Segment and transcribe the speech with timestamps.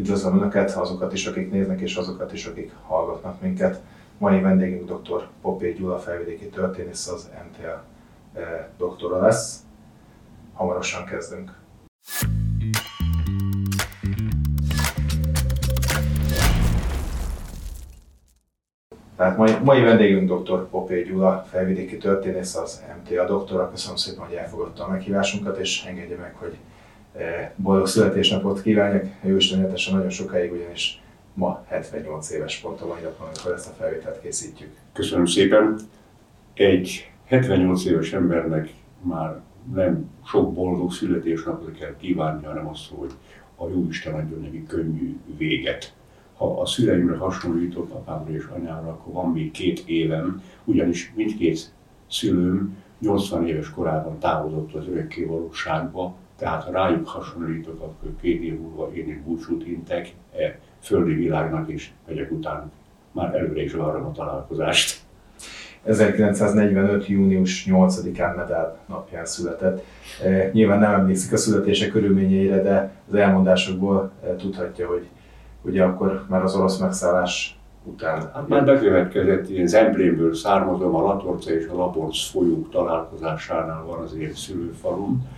[0.00, 3.80] Üdvözlöm Önöket, azokat is, akik néznek, és azokat is, akik hallgatnak minket.
[4.18, 5.28] Mai vendégünk dr.
[5.42, 9.58] Popé Gyula, felvidéki történész, az MTL eh, doktora lesz.
[10.54, 11.52] Hamarosan kezdünk.
[19.16, 20.68] Tehát mai, mai vendégünk dr.
[20.68, 23.70] Popé Gyula, felvidéki történész, az MTA doktora.
[23.70, 26.56] Köszönöm szépen, hogy elfogadta a meghívásunkat, és engedje meg, hogy
[27.56, 29.04] boldog születésnapot kívánjak.
[29.22, 31.02] Jó Isten nagyon sokáig, ugyanis
[31.34, 34.70] ma 78 éves mai napon, amikor ezt a felvételt készítjük.
[34.92, 35.78] Köszönöm szépen.
[36.54, 38.68] Egy 78 éves embernek
[39.00, 39.40] már
[39.74, 43.10] nem sok boldog születésnapot kell kívánni, hanem azt, hogy
[43.56, 45.94] a jó Isten adjon neki könnyű véget
[46.40, 51.72] ha a szüleimre hasonlítok, apámra és anyámra, akkor van még két évem, ugyanis mindkét
[52.08, 58.60] szülőm 80 éves korában távozott az örökké valóságba, tehát ha rájuk hasonlítok, akkor két év
[58.60, 62.72] múlva én is búcsút intek e földi világnak, és megyek után
[63.12, 65.00] már előre is várom a találkozást.
[65.84, 67.06] 1945.
[67.06, 69.84] június 8-án Medál napján született.
[70.24, 75.06] E, nyilván nem emlékszik a születése körülményeire, de az elmondásokból e, tudhatja, hogy
[75.62, 78.30] ugye akkor már az orosz megszállás után.
[78.34, 84.14] Hát már bekövetkezett, ilyen Zemplénből származom, a Latorca és a Laborc folyók találkozásánál van az
[84.14, 85.28] én szülőfalum.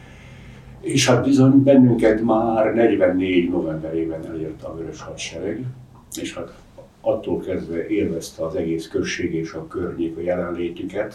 [0.82, 5.64] És hát bizony bennünket már 44 novemberében elérte a Vörös Hadsereg,
[6.20, 6.52] és hát
[7.00, 11.14] attól kezdve élvezte az egész község és a környék a jelenlétüket.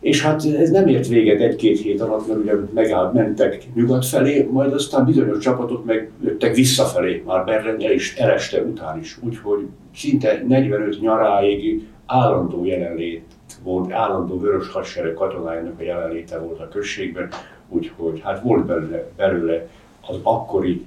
[0.00, 4.48] És hát ez nem ért véget egy-két hét alatt, mert ugye megállt, mentek nyugat felé,
[4.50, 9.18] majd aztán bizonyos csapatok meg jöttek visszafelé, már Berlin el is eleste után is.
[9.22, 13.24] Úgyhogy szinte 45 nyaráig állandó jelenlét
[13.62, 17.28] volt, állandó vörös hadsereg katonájának a jelenléte volt a községben,
[17.68, 19.68] úgyhogy hát volt belőle, belőle
[20.00, 20.86] az akkori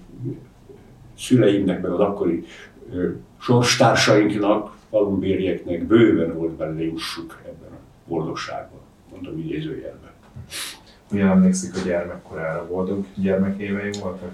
[1.17, 2.45] szüleimnek, meg az akkori
[2.93, 8.79] ö, sorstársainknak, falumbérieknek bőven volt belőle jussuk ebben a boldogságban
[9.11, 10.09] mondom idézőjelben.
[11.11, 12.67] Milyen emlékszik a gyermekkorára?
[12.67, 14.31] Boldog gyermekévei voltak?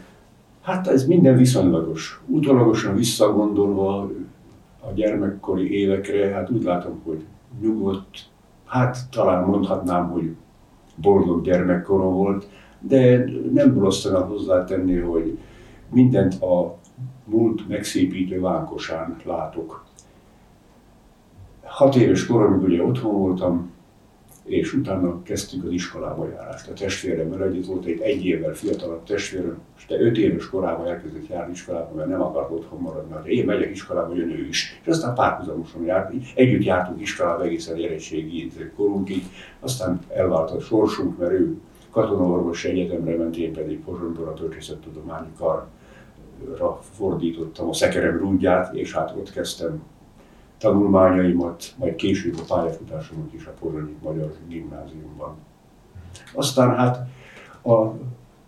[0.61, 2.21] Hát ez minden viszonylagos.
[2.25, 4.09] Utólagosan visszagondolva
[4.79, 7.23] a gyermekkori évekre, hát úgy látom, hogy
[7.61, 8.19] nyugodt,
[8.65, 10.35] hát talán mondhatnám, hogy
[10.95, 12.47] boldog gyermekkorom volt,
[12.79, 15.37] de nem rossz hozzátenni, hogy
[15.89, 16.77] mindent a
[17.25, 19.85] múlt megszépítő vánkosán látok.
[21.63, 23.71] Hat éves koromig ugye otthon voltam,
[24.45, 26.69] és utána kezdtük az iskolába járást.
[26.69, 31.27] A testvéremmel együtt volt egy egy évvel fiatalabb testvérem, és te öt éves korában elkezdett
[31.27, 34.79] járni iskolába, mert nem akart otthon maradni, mert én megyek iskolába, jön ő is.
[34.81, 39.23] És aztán párhuzamosan járt, együtt jártunk iskolába egészen érettségi korunkig,
[39.59, 41.57] aztán elvált a sorsunk, mert ő
[41.91, 49.15] katonaorvosi egyetemre ment, én pedig Pozsonyban a történettudományi karra fordítottam a szekerem rúdját, és hát
[49.17, 49.83] ott kezdtem
[50.65, 55.35] tanulmányaimat, majd később a pályafutásomat is a Pozsonyi Magyar Gimnáziumban.
[56.33, 57.07] Aztán hát
[57.63, 57.91] a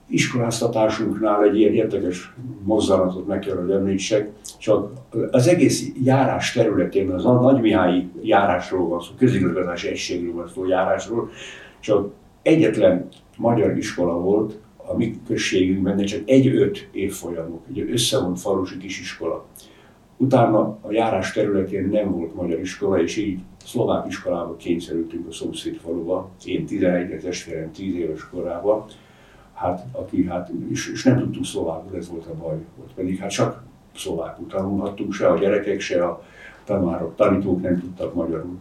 [0.08, 2.34] iskoláztatásunknál egy ilyen érdekes
[2.64, 4.92] mozzanatot meg kell, hogy említsek, csak
[5.32, 11.30] az egész járás területén, az a Nagymihályi járásról van szó, közigazgatási egységről van szó járásról,
[11.80, 12.12] csak
[12.42, 13.08] egyetlen
[13.38, 19.46] magyar iskola volt a mi községünkben, de csak egy-öt évfolyamok, egy összevont falusi kisiskola.
[20.18, 25.76] Utána a járás területén nem volt magyar iskola, és így szlovák iskolába kényszerültünk a szomszéd
[25.76, 26.30] faluba.
[26.46, 28.86] Én 11 testvérem 10 éves korában,
[29.54, 32.58] hát, aki, hát, és, és nem tudtunk szlovákul, ez volt a baj.
[32.78, 33.64] Volt pedig hát csak
[33.96, 36.24] szlovákul tanulhattunk, se a gyerekek, se a
[36.64, 38.58] tanárok, tanítók nem tudtak magyarul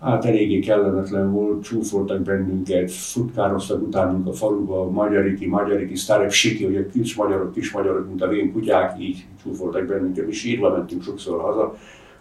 [0.00, 6.86] hát eléggé kellemetlen volt, csúfoltak bennünket, futkároztak utánunk a faluba, magyariki, magyariki, sztárepsiki, hogy a
[6.86, 11.40] kis magyarok, kis magyarok, mint a vén kutyák, így csúfoltak bennünket, mi sírva mentünk sokszor
[11.40, 11.76] haza,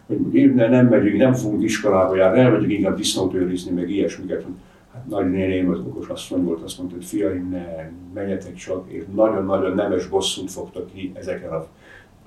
[0.08, 4.46] hogy nem megyünk, nem fogunk iskolába járni, elmegyünk inkább disznót őrizni, meg ilyesmiket.
[4.94, 9.76] Hát nagynéném az okos asszony volt, azt mondta, hogy fiaim, ne, menjetek csak, és nagyon-nagyon
[9.76, 11.66] nemes bosszút fogtak ki ezeken a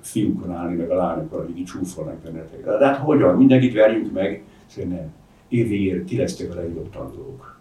[0.01, 2.79] fiúkon állni, meg a lányokon, akik így csúfolnak benneteket.
[2.79, 3.37] De hát hogyan?
[3.37, 4.43] Mindenkit verjünk meg?
[4.65, 5.11] Szerintem nem
[5.51, 7.59] évvégére ti lesztek a legjobb tanulók.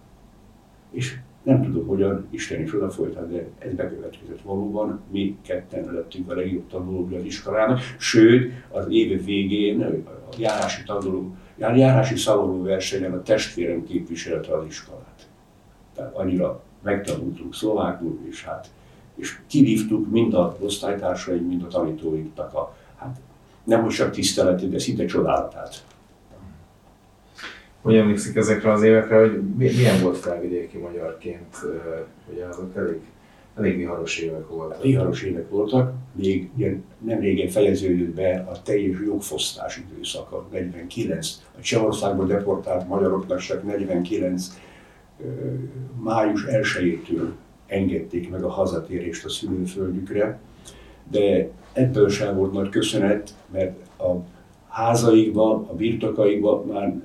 [0.90, 5.00] És nem tudom hogyan, Isten is oda folytat, de ez bekövetkezett valóban.
[5.10, 11.34] Mi ketten lettünk a legjobb tanulók az iskolának, sőt, az év végén a járási tanuló,
[11.56, 15.28] járási szavaló versenyen a testvérem képviselte az iskolát.
[15.94, 18.70] Tehát annyira megtanultunk szlovákul, és hát
[19.14, 23.20] és kivívtuk mind a osztálytársaim, mind a tanítóinknak a, hát
[23.64, 25.84] nem hogy csak tiszteletét, de szinte csodálatát
[27.82, 31.56] hogy emlékszik ezekre az évekre, hogy milyen volt felvidéki magyarként,
[32.32, 33.00] ugye azok elég,
[33.56, 34.82] elég viharos évek voltak.
[34.82, 36.50] Viharos évek voltak, még
[36.98, 41.42] nem régen fejeződött be a teljes jogfosztás időszaka, 49.
[41.58, 44.46] A Csehországban deportált magyaroknak csak 49
[46.02, 47.28] május 1-től
[47.66, 50.40] engedték meg a hazatérést a szülőföldjükre,
[51.10, 54.10] de ebből sem volt nagy köszönet, mert a
[54.68, 57.00] házaikban, a birtokaikban már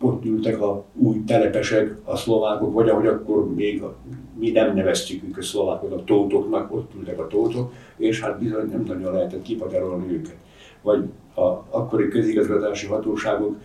[0.00, 3.96] ott ültek a új telepesek, a szlovákok, vagy ahogy akkor még a,
[4.38, 8.84] mi nem neveztük őket szlovákot a tótoknak, ott ültek a tótok, és hát bizony nem
[8.86, 10.36] nagyon lehetett kipaterolni őket.
[10.82, 11.04] Vagy
[11.34, 13.56] a akkori közigazgatási hatóságok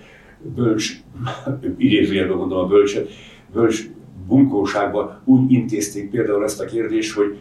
[0.56, 0.92] bölcs,
[1.78, 3.10] idézőjelben mondom a bölcset,
[3.54, 3.90] bölcs
[4.28, 7.38] bunkóságban úgy intézték például ezt a kérdést, hogy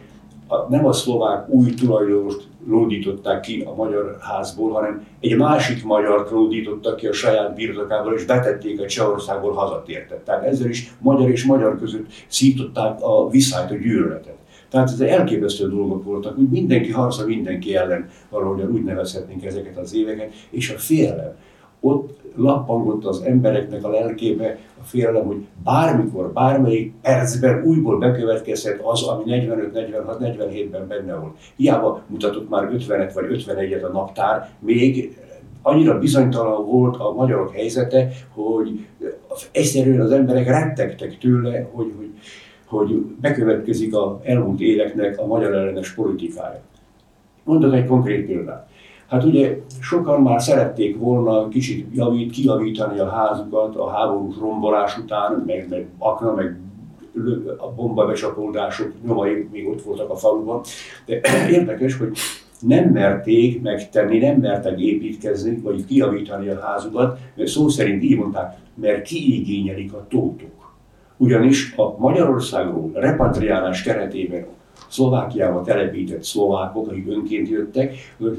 [0.69, 6.95] nem a szlovák új tulajdonost lódították ki a magyar házból, hanem egy másik magyar lódítottak
[6.95, 10.19] ki a saját birtokából, és betették a Csehországból hazatértet.
[10.19, 14.37] Tehát ezzel is magyar és magyar között szították a viszályt, a gyűlöletet.
[14.69, 19.95] Tehát ez elképesztő dolgok voltak, úgy mindenki harca mindenki ellen, valahogyan úgy nevezhetnénk ezeket az
[19.95, 21.35] éveket, és a félelem.
[21.79, 29.23] Ott lappangott az embereknek a lelkébe félelem, hogy bármikor, bármelyik percben újból bekövetkezhet az, ami
[29.25, 31.37] 45, 46, 47-ben benne volt.
[31.55, 35.17] Hiába mutatott már 50-et vagy 51-et a naptár, még
[35.61, 38.85] annyira bizonytalan volt a magyarok helyzete, hogy
[39.51, 42.09] egyszerűen az emberek rettegtek tőle, hogy, hogy,
[42.65, 46.61] hogy bekövetkezik a elmúlt éveknek a magyar ellenes politikája.
[47.43, 48.69] Mondok egy konkrét példát.
[49.07, 55.43] Hát ugye sokan már szerették volna kicsit javít, kijavítani a házukat a háborús rombolás után,
[55.45, 56.59] meg, meg akna, meg
[57.57, 60.61] a bombabecsapódások nyomai még ott voltak a faluban.
[61.05, 61.19] De
[61.57, 62.17] érdekes, hogy
[62.59, 68.57] nem merték megtenni, nem mertek építkezni, vagy kijavítani a házukat, mert szó szerint így mondták,
[68.73, 70.73] mert kiigényelik a tótok.
[71.17, 74.45] Ugyanis a Magyarországról repatriálás keretében
[74.87, 77.93] Szlovákiába telepített szlovákok, akik önként jöttek,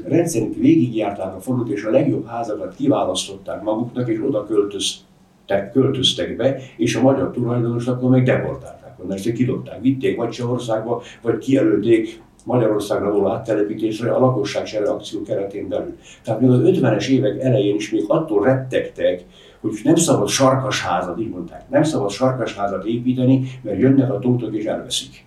[0.05, 6.59] rendszerint végigjárták a falut, és a legjobb házakat kiválasztották maguknak, és oda költöztek, költöztek be,
[6.77, 13.11] és a magyar tulajdonosokat meg deportálták onnan, és kidobták, vitték vagy Csehországba, vagy kijelölték Magyarországra
[13.11, 15.97] való áttelepítésre a lakosság akció keretén belül.
[16.23, 19.25] Tehát még az 50-es évek elején is még attól rettegtek,
[19.59, 24.65] hogy nem szabad sarkasházat, így mondták, nem szabad sarkasházat építeni, mert jönnek a tótok és
[24.65, 25.26] elveszik.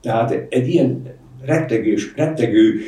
[0.00, 1.02] Tehát egy ilyen
[1.42, 2.80] rettegés, rettegő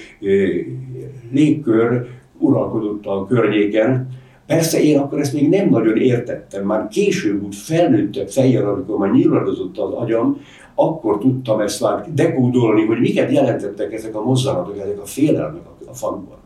[1.31, 2.07] légkör
[2.39, 4.09] uralkodott a környéken.
[4.47, 9.11] Persze én akkor ezt még nem nagyon értettem, már később úgy felnőttebb fejjel, amikor már
[9.11, 10.41] nyilvánulott az agyam,
[10.75, 15.95] akkor tudtam ezt már dekódolni, hogy miket jelentettek ezek a mozzanatok, ezek a félelmek a
[15.95, 16.39] faluban.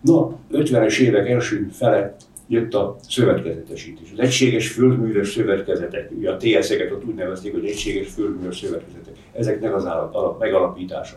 [0.00, 2.16] Na, 50-es évek első fele
[2.48, 4.12] jött a szövetkezetesítés.
[4.12, 9.74] Az egységes földműves szövetkezetek, ugye a TS-eket ott úgy nevezték, hogy egységes földműves szövetkezetek, ezeknek
[9.74, 11.16] az alap, megalapítása.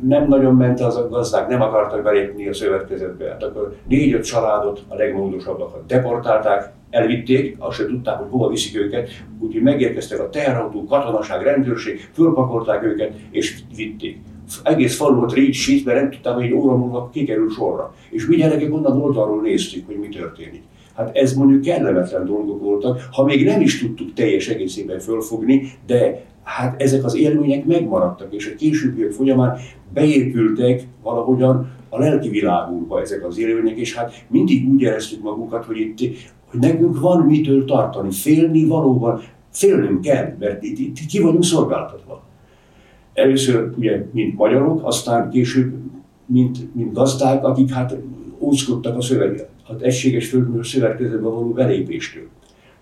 [0.00, 4.82] Nem nagyon ment az a gazdák, nem akartak belépni a szövetkezetbe, hát akkor négy-öt családot,
[4.88, 9.08] a legmódosabbakat deportálták, elvitték, azt sem tudták, hogy hova viszik őket,
[9.38, 14.18] úgyhogy megérkeztek a teherautó, katonaság, rendőrség, fölpakolták őket és vitték
[14.62, 17.94] egész falu volt régy mert nem tudtam, hogy egy óra múlva kikerül sorra.
[18.10, 20.62] És mi gyerekek onnan oldalról néztük, hogy mi történik.
[20.94, 26.24] Hát ez mondjuk kellemetlen dolgok voltak, ha még nem is tudtuk teljes egészében fölfogni, de
[26.42, 29.58] hát ezek az élmények megmaradtak, és a későbbiek folyamán
[29.94, 35.78] beépültek valahogyan a lelki világunkba ezek az élmények, és hát mindig úgy éreztük magunkat, hogy
[35.78, 35.98] itt
[36.50, 39.20] hogy nekünk van mitől tartani, félni valóban,
[39.50, 42.23] félnünk kell, mert itt, itt ki vagyunk szolgáltatva.
[43.14, 45.72] Először ugye, mint magyarok, aztán később,
[46.26, 47.96] mint, mint gazdák, akik hát
[48.38, 52.26] óckodtak a szöveg, az egységes földmű szövetkezetbe való belépéstől.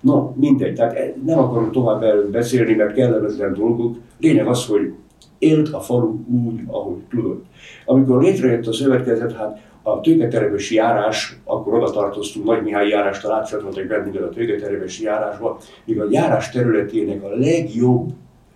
[0.01, 3.97] Na, mindegy, tehát e, nem akarok tovább erről beszélni, mert kellemetlen dolgok.
[4.21, 4.93] Lényeg az, hogy
[5.39, 7.45] élt a falu úgy, ahogy tudott.
[7.85, 13.87] Amikor létrejött a szövetkezet, hát a tőketerebesi járás, akkor oda tartoztunk, Nagy Mihály járástól átcsatoltak
[13.87, 18.13] bennünket a tőketerebesi járásba, míg a járás területének a legjobb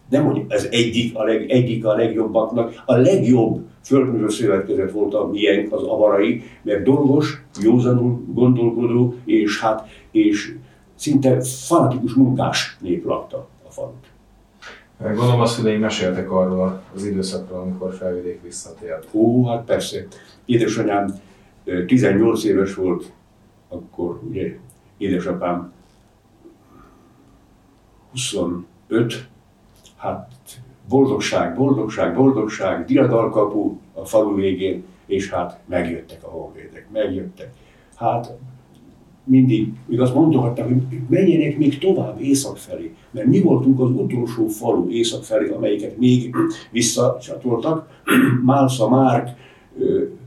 [0.08, 5.26] nem hogy ez egyik a, leg, egyik a legjobbaknak, a legjobb földművő szövetkezet volt a
[5.26, 10.54] miénk, az avarai, mert dolgos, józanul gondolkodó, és hát, és
[10.94, 14.06] szinte fanatikus munkás nép lakta a falut.
[14.98, 19.08] Gondolom a szüleim meséltek arról az időszakról, amikor felvidék visszatért.
[19.12, 20.06] Ó, hát persze.
[20.44, 21.20] Édesanyám
[21.86, 23.12] 18 éves volt,
[23.68, 24.58] akkor ugye
[24.98, 25.72] édesapám
[28.10, 29.28] 25,
[30.06, 30.30] hát
[30.88, 37.50] boldogság, boldogság, boldogság, diadalkapu a falu végén, és hát megjöttek a honvédek, megjöttek.
[37.96, 38.36] Hát
[39.24, 44.46] mindig, még azt mondogatták, hogy menjenek még tovább észak felé, mert mi voltunk az utolsó
[44.46, 46.34] falu észak felé, amelyiket még
[46.70, 47.88] visszacsatoltak.
[48.44, 49.28] Málsza, Márk,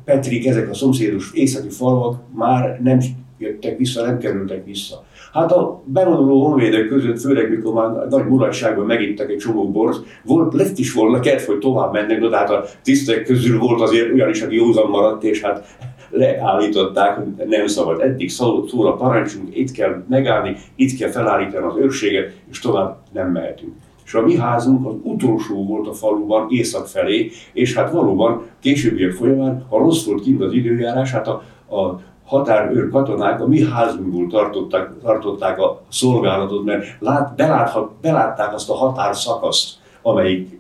[0.04, 3.00] Petrik, ezek a szomszédos északi falvak már nem
[3.38, 5.04] jöttek vissza, nem kerültek vissza.
[5.34, 10.54] Hát a bevonuló honvédek között, főleg mikor már nagy mulatságban megittek egy csomó bort, volt,
[10.54, 14.30] lett is volna kedv, hogy tovább mennek, de hát a tisztek közül volt azért olyan
[14.30, 15.78] is, aki józan maradt, és hát
[16.10, 18.02] leállították, hogy nem szabad.
[18.02, 23.32] Eddig szól a parancsunk, itt kell megállni, itt kell felállítani az őrséget, és tovább nem
[23.32, 23.74] mehetünk.
[24.06, 29.12] És a mi házunk az utolsó volt a faluban, észak felé, és hát valóban későbbiek
[29.12, 31.44] folyamán, ha rossz volt kint az időjárás, hát a,
[31.76, 38.70] a határőr katonák a mi házunkból tartották, tartották a szolgálatot, mert lát, beláthat, belátták azt
[38.70, 40.60] a határszakaszt, amelyik,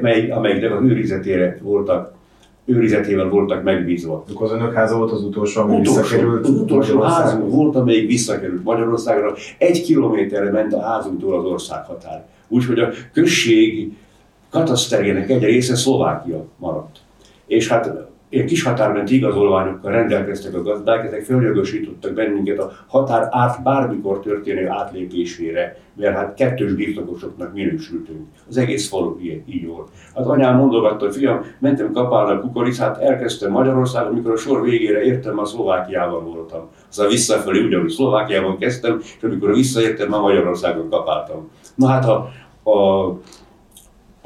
[0.00, 2.16] mely, amelyiknek az őrizetére voltak
[2.64, 4.24] őrizetével voltak megbízva.
[4.30, 8.06] Akkor az önök háza volt az utolsó, ami utolsó, visszakerült Az utolsó házunk volt, amelyik
[8.06, 9.34] visszakerült Magyarországra.
[9.58, 12.26] Egy kilométerre ment a házunktól az országhatár.
[12.48, 13.96] Úgyhogy a község
[14.50, 16.98] kataszterének egy része Szlovákia maradt.
[17.46, 17.90] És hát
[18.28, 24.68] ilyen kis határmenti igazolványokkal rendelkeztek a gazdák, ezek feljogosítottak bennünket a határ át bármikor történő
[24.68, 28.26] átlépésére, mert hát kettős birtokosoknak minősültünk.
[28.48, 29.88] Az egész falu így, így volt.
[30.14, 35.02] Hát anyám mondogatta, hogy fiam, mentem kapálni a kukoricát, elkezdtem Magyarországon, amikor a sor végére
[35.02, 36.68] értem, a Szlovákiában voltam.
[36.88, 41.50] Aztán visszafelé ugyanúgy Szlovákiában kezdtem, és amikor visszaértem, már Magyarországon kapáltam.
[41.74, 42.30] Na hát a,
[42.70, 43.06] a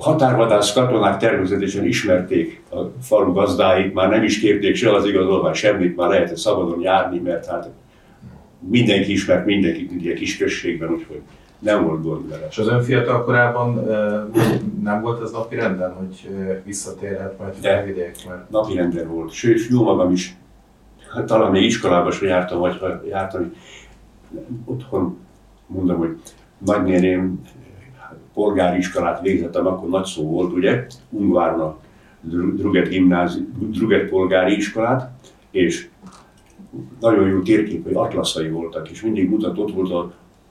[0.02, 5.96] határvadász katonák természetesen ismerték a falu gazdáit, már nem is kérték se az igazolvány, semmit,
[5.96, 7.70] már lehetett szabadon járni, mert hát
[8.58, 11.20] mindenki ismert mindenkit ugye kis községben, úgyhogy
[11.58, 12.46] nem volt gond vele.
[12.50, 13.74] És az ön fiatal korában
[14.82, 16.28] nem volt ez napi renden, hogy
[16.64, 18.16] visszatérhet majd felvidék?
[18.28, 18.50] Mert...
[18.50, 20.36] Napi renden volt, sőt, jó magam is,
[21.14, 23.52] hát talán még iskolába sem jártam, vagy ha jártam,
[24.64, 25.16] otthon
[25.66, 26.16] mondom, hogy
[26.58, 27.40] nagynéném
[28.34, 31.78] polgári iskolát végzettem, akkor nagy szó volt, ugye, Ungváron a
[32.56, 35.10] Druget, gimnázi, Druget polgári iskolát,
[35.50, 35.88] és
[37.00, 40.00] nagyon jó térképei, atlaszai voltak, és mindig mutatott volt a,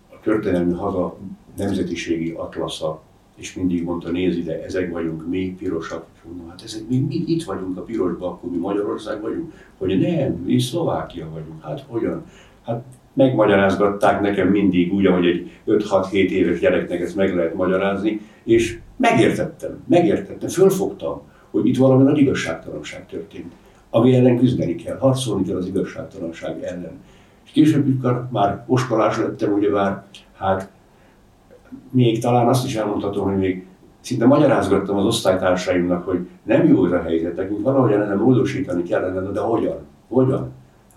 [0.09, 1.17] a történelmi haza
[1.57, 3.01] nemzetiségi atlasza,
[3.35, 6.05] és mindig mondta, nézd ide, ezek vagyunk mi, pirosak.
[6.15, 9.53] És mondom, hát ezek mi, mi itt vagyunk a pirosban, akkor mi Magyarország vagyunk?
[9.77, 11.63] Hogy nem, mi Szlovákia vagyunk.
[11.63, 12.25] Hát hogyan?
[12.65, 18.79] Hát megmagyarázgatták nekem mindig úgy, ahogy egy 5-6-7 éves gyereknek ezt meg lehet magyarázni, és
[18.97, 23.51] megértettem, megértettem, fölfogtam, hogy itt valami nagy igazságtalanság történt,
[23.89, 26.99] ami ellen küzdeni kell, harcolni kell az igazságtalanság ellen.
[27.45, 30.03] És később, mikor már oskolás lettem, ugye már,
[30.37, 30.69] hát
[31.89, 33.65] még talán azt is elmondhatom, hogy még
[33.99, 39.31] szinte magyarázgattam az osztálytársaimnak, hogy nem jó ez a helyzet, nekünk valahogyan ezen módosítani kellene,
[39.31, 39.77] de hogyan?
[40.07, 40.51] Hogyan?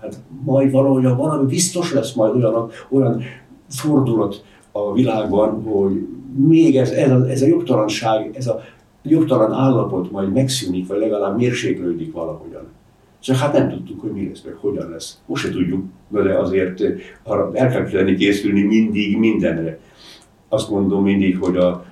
[0.04, 3.22] Hát majd valahogy valami biztos lesz majd olyan, olyan
[3.68, 6.06] fordulat a világban, hogy
[6.36, 8.60] még ez, ez, a, ez a jogtalanság, ez a
[9.02, 12.66] jogtalan állapot majd megszűnik, vagy legalább mérséklődik valahogyan.
[13.20, 15.20] Csak hát nem tudtuk, hogy mi lesz, meg hogyan lesz.
[15.26, 16.82] Most se tudjuk, de azért
[17.22, 19.78] arra el kell lenni készülni mindig mindenre.
[20.48, 21.84] Azt mondom mindig, hogy a,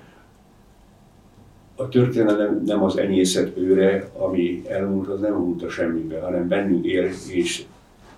[1.77, 6.85] a történelem nem az enyészet őre, ami elmúlt, az nem múlt a semmibe, hanem bennünk
[6.85, 7.65] él, és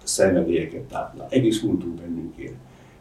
[0.06, 1.26] szenvedélyeket táplál.
[1.30, 2.52] Egész múltunk bennünk él.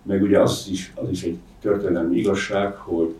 [0.03, 3.15] Meg ugye az is, az is egy történelmi igazság, hogy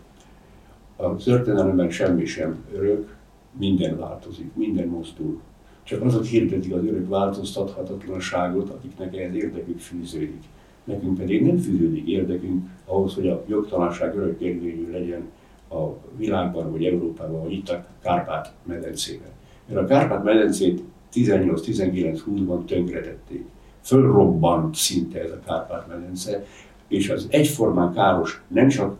[0.96, 3.16] a történelemben semmi sem örök,
[3.58, 5.40] minden változik, minden mozdul.
[5.82, 10.42] Csak azok hirdetik az örök változtathatatlanságot, akiknek ehhez érdekük fűződik.
[10.84, 15.22] Nekünk pedig nem fűződik érdekünk ahhoz, hogy a jogtalanság örök érvényű legyen
[15.70, 19.28] a világban, vagy Európában, vagy itt a Kárpát-medencében.
[19.68, 23.46] Mert a Kárpát-medencét 18-19-20-ban tönkretették
[23.84, 26.44] fölrobbant szinte ez a Kárpát-medence,
[26.88, 28.96] és az egyformán káros nem csak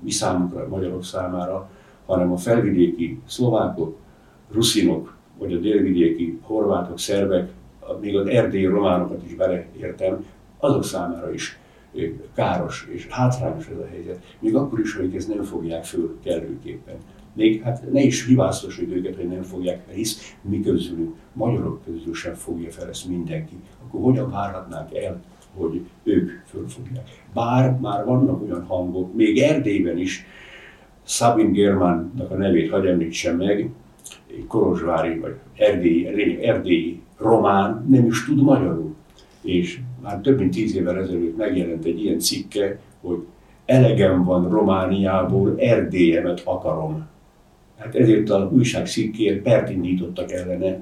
[0.00, 1.70] mi számunkra, magyarok számára,
[2.06, 3.96] hanem a felvidéki szlovákok,
[4.50, 7.50] ruszinok, vagy a délvidéki horvátok, szerbek,
[8.00, 10.24] még az erdélyi románokat is beleértem,
[10.58, 11.58] azok számára is
[12.34, 16.96] káros és hátrányos ez a helyzet, még akkor is, hogy ezt nem fogják föl kellőképpen
[17.38, 22.14] még hát ne is hibáztassuk őket, hogy nem fogják fel, hisz mi közülünk, magyarok közül
[22.14, 23.54] sem fogja fel ezt mindenki.
[23.86, 25.20] Akkor hogyan várhatnánk el,
[25.54, 27.08] hogy ők fölfogják?
[27.34, 30.26] Bár már vannak olyan hangok, még Erdélyben is,
[31.04, 33.70] Sabin Germánnak a nevét hagy említsem meg,
[34.46, 38.94] korozsvári vagy erdélyi, erdélyi román nem is tud magyarul.
[39.42, 43.26] És már több mint tíz évvel ezelőtt megjelent egy ilyen cikke, hogy
[43.64, 47.06] elegem van Romániából, Erdélyemet akarom.
[47.78, 50.80] Hát ezért újság szikkér pert indítottak ellene,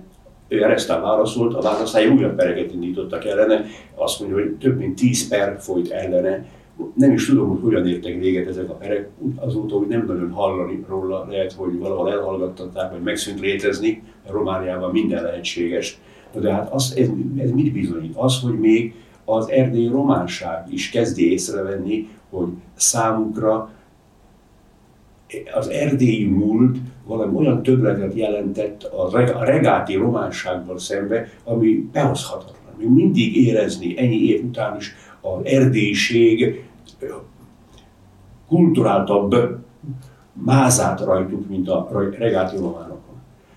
[0.49, 5.29] ő Eresztán válaszolt, a választája újabb pereket indítottak ellene, azt mondja, hogy több mint 10
[5.29, 6.47] per folyt ellene,
[6.95, 10.85] nem is tudom, hogy hogyan értek véget ezek a perek, azóta, hogy nem nagyon hallani
[10.89, 15.99] róla, lehet, hogy valahol elhallgattatták, vagy megszűnt létezni, Romániában minden lehetséges.
[16.41, 18.17] De hát az, ez, ez mit bizonyít?
[18.17, 23.71] Az, hogy még az erdélyi románság is kezdi észrevenni, hogy számukra
[25.55, 32.75] az erdélyi múlt valami olyan többletet jelentett a regáti románsággal szembe, ami behozhatatlan.
[32.79, 36.65] Még mindig érezni ennyi év után is az erdélység
[38.49, 39.35] kulturáltabb
[40.33, 43.15] mázát rajtuk, mint a regáti románokon.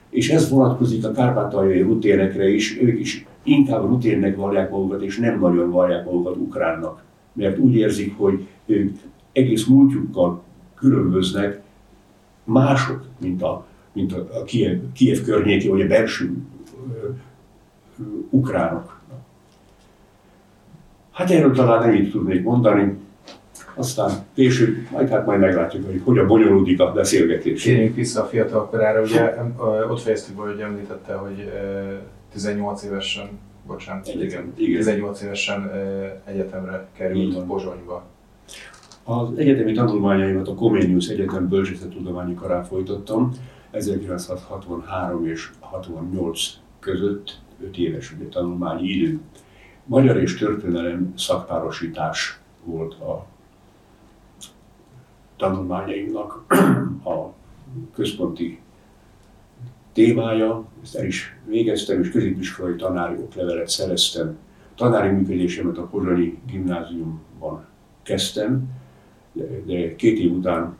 [0.10, 5.40] És ez vonatkozik a kárpátaljai ruténekre is, ők is inkább ruténnek vallják magukat, és nem
[5.40, 7.04] nagyon vallják magukat ukránnak.
[7.34, 8.98] Mert úgy érzik, hogy ők
[9.32, 10.42] egész múltjukkal
[10.80, 11.62] különböznek,
[12.44, 16.38] mások, mint a, mint a Kiev, Kiev környéki, vagy a belső
[18.30, 19.00] ukránok.
[21.12, 22.98] Hát erről talán ennyit tudnék mondani,
[23.74, 27.64] aztán később, majd hát majd meglátjuk, hogy hogyan bonyolódik a beszélgetés.
[27.64, 29.36] Kérjünk vissza a fiatal korára, ugye
[29.90, 31.52] ott fejeztük be, hogy említette, hogy
[32.32, 33.30] 18 évesen,
[33.68, 34.78] bocsánat, igen, igen.
[34.78, 35.72] 18 évesen
[36.26, 38.06] egyetemre került Bozsonyba.
[39.10, 43.32] Az egyetemi tanulmányaimat a Comenius Egyetem Bölcsészettudományi Karán folytattam,
[43.72, 46.42] 1963 és 68
[46.80, 49.20] között 5 éves ugye, tanulmányi idő.
[49.86, 53.26] Magyar és történelem szakpárosítás volt a
[55.38, 56.46] tanulmányaimnak
[57.04, 57.34] a
[57.94, 58.60] központi
[59.94, 64.38] témája, ezt el is végeztem, és középiskolai tanári oklevelet szereztem.
[64.76, 67.66] Tanári működésemet a Pozsonyi gimnáziumban
[68.04, 68.78] kezdtem,
[69.66, 70.78] de két év után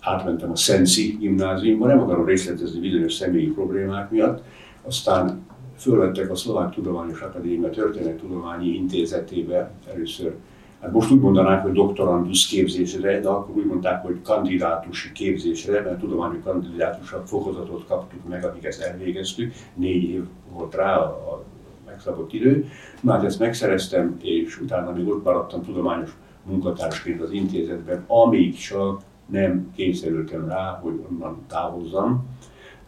[0.00, 4.42] átmentem a Szenci gimnáziumba, nem akarom részletezni bizonyos személyi problémák miatt,
[4.82, 5.44] aztán
[5.76, 10.34] fölvettek a Szlovák Tudományos Akadémia Történettudományi Intézetébe először
[10.80, 15.98] Hát most úgy mondanák, hogy doktorandusz képzésre, de akkor úgy mondták, hogy kandidátusi képzésre, mert
[15.98, 19.52] tudományi kandidátusabb fokozatot kaptuk meg, akik ezt elvégeztük.
[19.74, 21.44] Négy év volt rá a,
[21.86, 22.68] megszabott idő.
[23.06, 26.10] Hát ezt megszereztem, és utána még ott maradtam tudományos
[26.48, 32.26] munkatársként az intézetben, amíg csak nem kényszerültem rá, hogy onnan távozzam,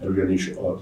[0.00, 0.80] ugyanis az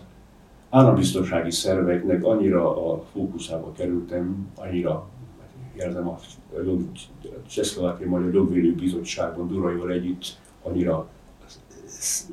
[0.70, 5.08] állambiztonsági szerveknek annyira a fókuszába kerültem, annyira
[5.76, 6.18] érzem a
[7.48, 11.08] Csehszlovákia Magyar Jogvédő Bizottságban Duraival együtt annyira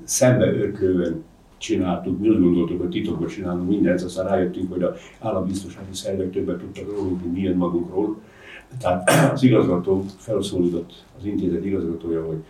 [0.04, 1.24] szembe ötlően
[1.58, 6.58] csináltuk, mi úgy gondoltuk, hogy titokban csinálunk mindent, aztán rájöttünk, hogy a állambiztonsági szervek többet
[6.58, 8.18] tudtak rólunk, mint milyen magunkról.
[8.80, 12.44] Tehát az igazgató felszólított, az intézet igazgatója, hogy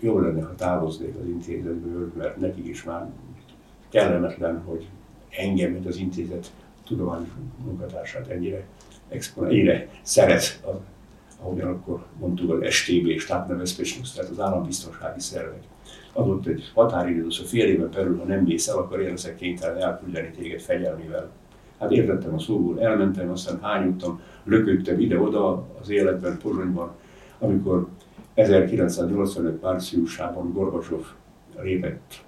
[0.00, 3.08] jó lenne, ha távoznék az intézetből, mert nekik is már
[3.88, 4.86] kellemetlen, hogy
[5.30, 6.52] engem, mint az intézet
[6.86, 7.28] tudományos
[7.64, 8.66] munkatársát ennyire
[9.08, 10.62] exponálni, szeret,
[11.40, 15.62] ahogyan akkor mondtuk az STB, és Státnevezpesnus, tehát az állambiztonsági szervek.
[16.12, 19.82] Adott egy határidőt, hogy fél éve belül, ha nem mész el, akkor én leszek kénytelen
[19.82, 21.30] elküldeni téged fegyelmivel.
[21.78, 26.90] Hát értettem a szóból, elmentem, aztán hányuttam, lököttem ide-oda az életben, Pozsonyban,
[27.38, 27.88] amikor
[28.34, 31.04] 1985 márciusában Gorbacsov
[31.62, 32.24] lépett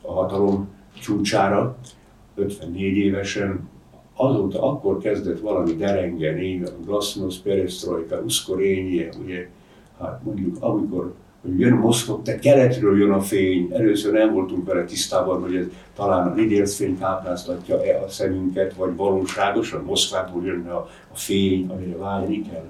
[0.00, 0.68] a hatalom
[1.00, 1.76] csúcsára,
[2.34, 3.68] 54 évesen,
[4.16, 9.48] azóta akkor kezdett valami derengeni, a glasnost, perestroika, uszkorénye, ugye,
[9.98, 11.14] hát mondjuk amikor
[11.56, 16.26] jön Moszkva, te keletről jön a fény, először nem voltunk vele tisztában, hogy ez talán
[16.26, 22.64] a fény tápláztatja-e a szemünket, vagy valóságosan Moszkvából jönne a, a fény, amire várni kell.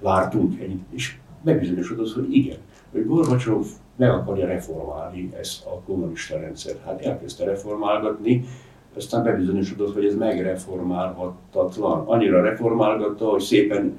[0.00, 2.58] Vártunk ennyit, és bebizonyosodott, hogy igen,
[2.92, 6.84] hogy Gorbacsov meg akarja reformálni ezt a kommunista rendszert.
[6.84, 8.44] Hát elkezdte reformálgatni,
[8.96, 12.06] aztán bebizonyosodott, hogy ez megreformálhatatlan.
[12.06, 13.98] Annyira reformálgatta, hogy szépen,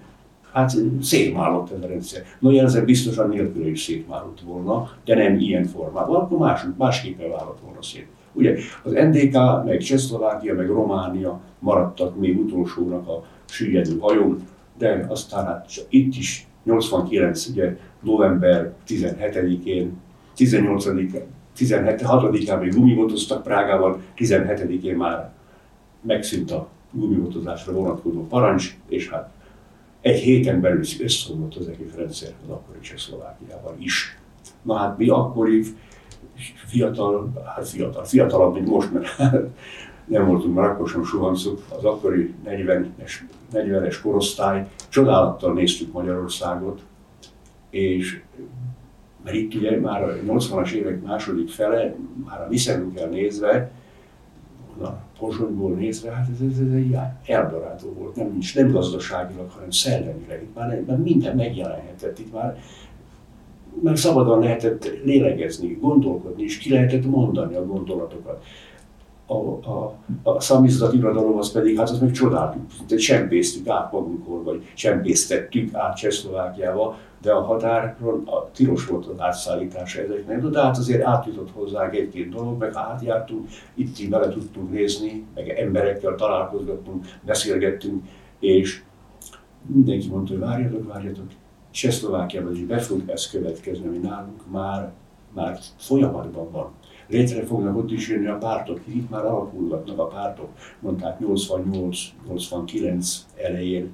[0.54, 2.24] hát szétmálott ez a rendszer.
[2.40, 7.60] No, ezek biztosan nélkül is szétmálott volna, de nem ilyen formában, akkor más, másképpen vállott
[7.64, 8.08] volna szét.
[8.34, 14.38] Ugye az NDK, meg Csehszlovákia, meg Románia maradtak még utolsónak a süllyedő hajón,
[14.78, 17.48] de aztán hát itt is 89.
[17.48, 19.92] Ugye, november 17-én,
[20.36, 20.86] 18
[21.58, 25.32] 16-án még gumimotoztak Prágában, 17-én már
[26.02, 29.30] megszűnt a gumimotozásra vonatkozó parancs, és hát
[30.04, 34.18] egy héten belül összeomlott az egész rendszer az akkori Csehszlovákiában is.
[34.62, 35.64] Na hát mi akkori
[36.68, 39.34] fiatal, hát fiatal, fiatalabb, mint most, mert
[40.06, 43.12] nem voltunk már akkor sem suhancok, az akkori 40-es,
[43.54, 46.82] 40-es korosztály, csodálattal néztük Magyarországot,
[47.70, 48.22] és
[49.24, 52.60] mert itt ugye már a 80-as évek második fele, már a mi
[53.10, 53.72] nézve,
[55.20, 60.42] Pozsonyból nézve, hát ez, ez, ez egy eldorádó volt, nem, nincs, nem gazdaságilag, hanem szellemileg.
[60.42, 62.58] Itt már, már minden megjelenhetett, itt már,
[63.82, 68.44] már szabadon lehetett lélegezni, gondolkodni, és ki lehetett mondani a gondolatokat.
[69.34, 72.62] A, a, a szamizdat irodalom az pedig, hát az meg csodáltuk,
[72.98, 80.02] csempésztük át magunkról, vagy csempésztettük át Csehszlovákiába, de a határon a tilos volt az átszállítása
[80.02, 85.26] ezeknek, de hát azért átjutott hozzánk egy-két dolog, meg átjártunk, itt így bele tudtunk nézni,
[85.36, 88.04] meg emberekkel találkozgattunk, beszélgettünk,
[88.40, 88.84] és
[89.66, 91.26] mindenki mondta, hogy várjatok, várjatok,
[91.72, 94.92] Csehszlovákiában is be fog ez következni, ami nálunk már,
[95.34, 96.72] már folyamatban van.
[97.14, 100.50] Létre fognak ott is jönni a pártok, itt már alakulgatnak a pártok,
[100.80, 103.94] mondták 88-89 elején.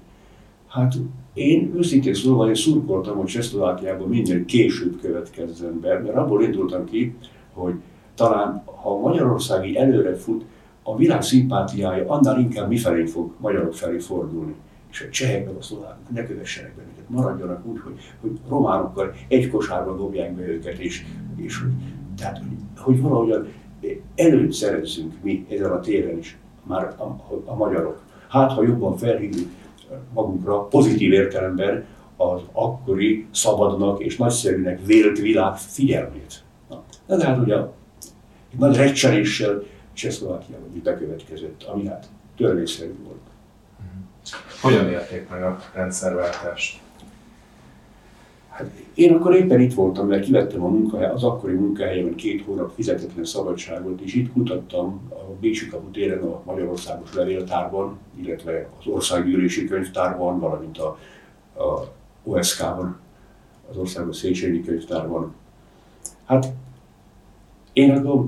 [0.67, 0.95] Hát
[1.33, 7.15] én őszintén szólva, én szurkoltam, hogy Csehszlovákiában minden később következzen be, mert abból indultam ki,
[7.53, 7.73] hogy
[8.15, 10.45] talán ha Magyarország így előre fut,
[10.83, 14.55] a világ szimpátiája annál inkább mifelé fog magyarok felé fordulni.
[14.91, 19.49] És a csehek meg a szlovákok ne kövessenek bennünket, maradjanak úgy, hogy, hogy románokkal egy
[19.49, 21.05] kosárba dobják be őket, és,
[21.35, 21.71] és hogy,
[22.19, 23.47] tehát, hogy, hogy valahogyan
[24.15, 28.01] előtt szerezzünk mi ezen a téren is, már a, a, a magyarok.
[28.27, 29.49] Hát, ha jobban felhívjuk
[30.13, 31.85] magunkra pozitív értelemben
[32.17, 36.43] az akkori szabadnak és nagyszerűnek vélt világ figyelmét.
[37.07, 37.55] Na, de hát ugye
[38.51, 43.19] egy nagy recsenéssel Csehszlovákiában is bekövetkezett, ami hát törvényszerű volt.
[44.61, 46.79] Hogyan érték meg a rendszerváltást?
[48.59, 52.71] Hát én akkor éppen itt voltam, mert kivettem a munkahely, az akkori munkahelyemen két hónap
[52.73, 59.67] fizetetlen szabadságot, és itt kutattam a Bécsi Kapu téren a Magyarországos Levéltárban, illetve az Országgyűlési
[59.67, 60.97] Könyvtárban, valamint a,
[61.63, 61.91] a
[62.23, 62.99] OSK-ban,
[63.69, 65.33] az Országos Széchenyi Könyvtárban.
[66.25, 66.47] Hát
[67.73, 68.25] én akkor,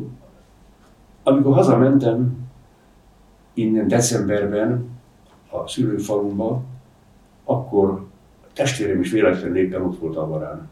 [1.23, 2.49] amikor hazamentem
[3.53, 4.89] innen decemberben
[5.49, 6.61] a szülőfalumba,
[7.43, 8.09] akkor
[8.53, 10.69] testvérem is véletlenül éppen ott volt a varán.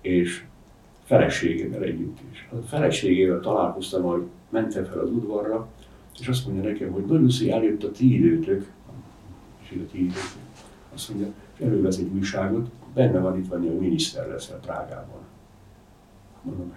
[0.00, 0.44] És
[1.04, 2.48] feleségével együtt is.
[2.50, 5.68] A feleségével találkoztam, hogy mentem fel az udvarra,
[6.20, 8.70] és azt mondja nekem, hogy szép eljött a ti időtök,
[9.60, 10.40] és a ti időtök.
[10.94, 15.20] Azt mondja, és elővesz egy újságot, benne van itt van, hogy miniszter leszel Prágában.
[16.42, 16.72] Mondom,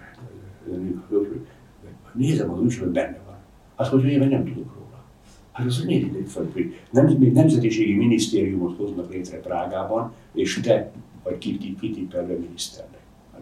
[2.13, 3.35] nézem az újságot, benne van.
[3.75, 4.85] Hát, hogy én nem tudok róla.
[5.56, 10.91] Hát ide fel, hogy nem, még nemzetiségi minisztériumot hoznak létre Prágában, és te
[11.24, 11.38] vagy
[11.80, 13.00] kitippelve miniszternek.
[13.34, 13.41] Hát,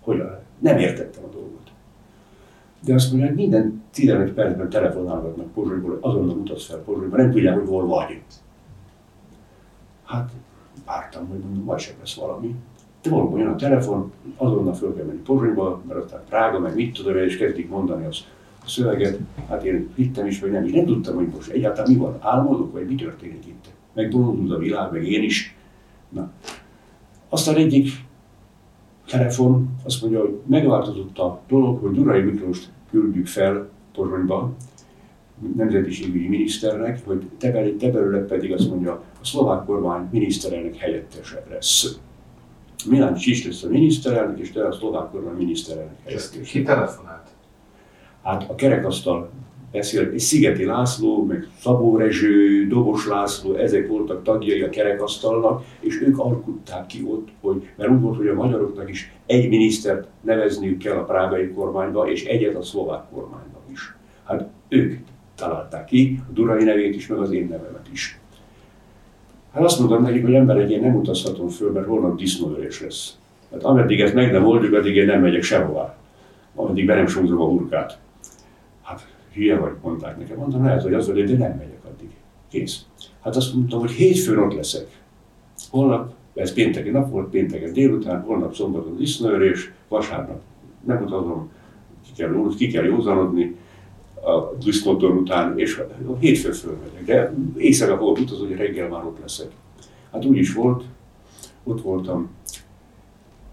[0.00, 0.38] hogyan?
[0.58, 1.70] Nem értettem a dolgot.
[2.84, 7.58] De azt mondja, hogy minden 15 percben telefonálgatnak Pozsonyból, azonnal utaz fel Pozsonyba, nem tudják,
[7.58, 8.22] hogy hol vagy.
[10.04, 10.30] Hát
[10.86, 12.54] vártam, hogy mondom, majd sem lesz valami.
[13.02, 16.92] De valóban jön a telefon, azonnal föl kell menni Pozsonyba, mert aztán Prága, meg mit
[16.94, 18.24] tudom, és kezdik mondani az
[18.66, 22.16] szöveget, hát én hittem is, vagy nem, és nem tudtam, hogy most egyáltalán mi van,
[22.20, 23.64] álmodok, vagy mi történik itt.
[23.94, 25.56] Megbolondult a világ, meg én is.
[26.08, 26.30] Na.
[27.28, 27.90] Aztán egyik
[29.06, 34.52] telefon azt mondja, hogy megváltozott a dolog, hogy Durai Miklóst küldjük fel Pozsonyba,
[35.56, 41.98] nemzetiségügyi miniszternek, hogy te, te belőle pedig azt mondja, a szlovák kormány miniszterelnök helyettese lesz.
[42.86, 46.40] Milán Csics lesz a miniszterelnök, és te a szlovák kormány miniszterelnök helyettese.
[46.40, 47.31] Ki telefonált?
[48.22, 49.30] Hát a kerekasztal
[49.72, 56.00] beszélt, és Szigeti László, meg Szabó Rezső, Dobos László, ezek voltak tagjai a kerekasztalnak, és
[56.00, 60.78] ők alkutták ki ott, hogy, mert úgy volt, hogy a magyaroknak is egy minisztert nevezniük
[60.78, 63.94] kell a prágai kormányba, és egyet a szlovák kormányba is.
[64.24, 64.94] Hát ők
[65.34, 68.20] találták ki, a Durai nevét is, meg az én nevemet is.
[69.52, 73.18] Hát azt mondtam nekik, hogy emberek, én nem utazhatom föl, mert holnap disznóörés lesz.
[73.52, 75.96] Hát ameddig ezt meg nem oldjuk, addig én nem megyek sehová.
[76.54, 77.06] Ameddig be nem
[77.38, 78.01] a hurkát
[79.34, 80.36] hülye vagy, mondták nekem.
[80.36, 82.10] Mondtam, lehet, hogy az, hogy de nem megyek addig.
[82.48, 82.86] Kész.
[83.20, 85.00] Hát azt mondtam, hogy hétfőn ott leszek.
[85.70, 90.40] Holnap, ez pénteki nap volt, pénteken délután, holnap szombaton disznőrés, vasárnap
[90.84, 91.50] nem utazom,
[92.04, 93.56] ki kell, ki kell józanodni
[94.14, 95.82] a disznótor után, és
[96.18, 97.04] hétfő fölmegyek.
[97.04, 99.50] De éjszaka fogok utazni, hogy reggel már ott leszek.
[100.12, 100.84] Hát úgy is volt,
[101.64, 102.30] ott voltam.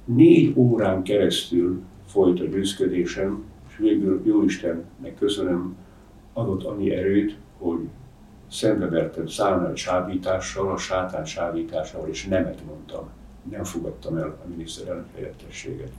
[0.05, 3.43] Négy órán keresztül folyt a győzködésem,
[3.79, 5.75] végül Jóisten megköszönöm
[6.33, 7.87] adott annyi erőt, hogy
[8.49, 13.09] szembevertem számlát sávítással, a sátán sávításával, és nemet mondtam.
[13.51, 15.91] Nem fogadtam el a miniszterelnök helyettességet.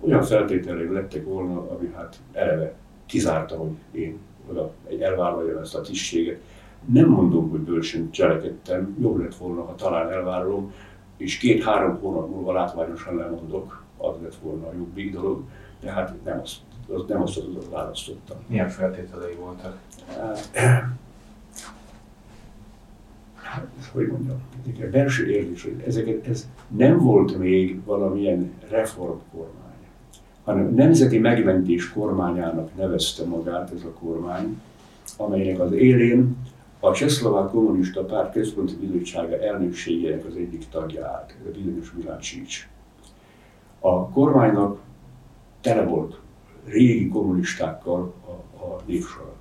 [0.00, 2.74] Olyan feltételek lettek volna, ami hát eleve
[3.06, 4.18] kizárta, hogy én
[4.50, 6.40] oda elvállaljam ezt a tisztséget.
[6.84, 10.72] Nem mondom, hogy bölcsen cselekedtem, jobb lett volna, ha talán elvállalom,
[11.16, 15.42] és két-három hónap múlva látványosan lemondok, az lett volna a jobbik dolog,
[15.80, 16.56] de hát nem azt
[16.88, 18.36] az nem azt az utat választottam.
[18.46, 19.78] Milyen feltételei voltak?
[23.34, 24.42] Hát, hogy mondjam,
[24.82, 29.86] a belső érzés, ezeket, ez nem volt még valamilyen reformkormány,
[30.44, 34.60] hanem nemzeti megmentés kormányának nevezte magát ez a kormány,
[35.16, 36.36] amelynek az élén
[36.80, 42.68] a Csehszlovák Kommunista Párt Központi Bizottsága elnökségének az egyik a bizonyos Milácsics.
[43.80, 44.78] A kormánynak
[45.60, 46.18] tele volt
[46.64, 48.30] régi kommunistákkal a,
[48.64, 49.34] a névsora.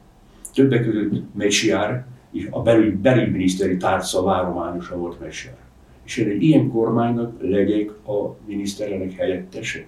[0.54, 5.58] Többek között Mecsiár, és a belügy, belügyminiszteri tárca várományosa volt Mecsiár.
[6.04, 9.86] És én egy ilyen kormánynak legyek a miniszterelnök helyettese.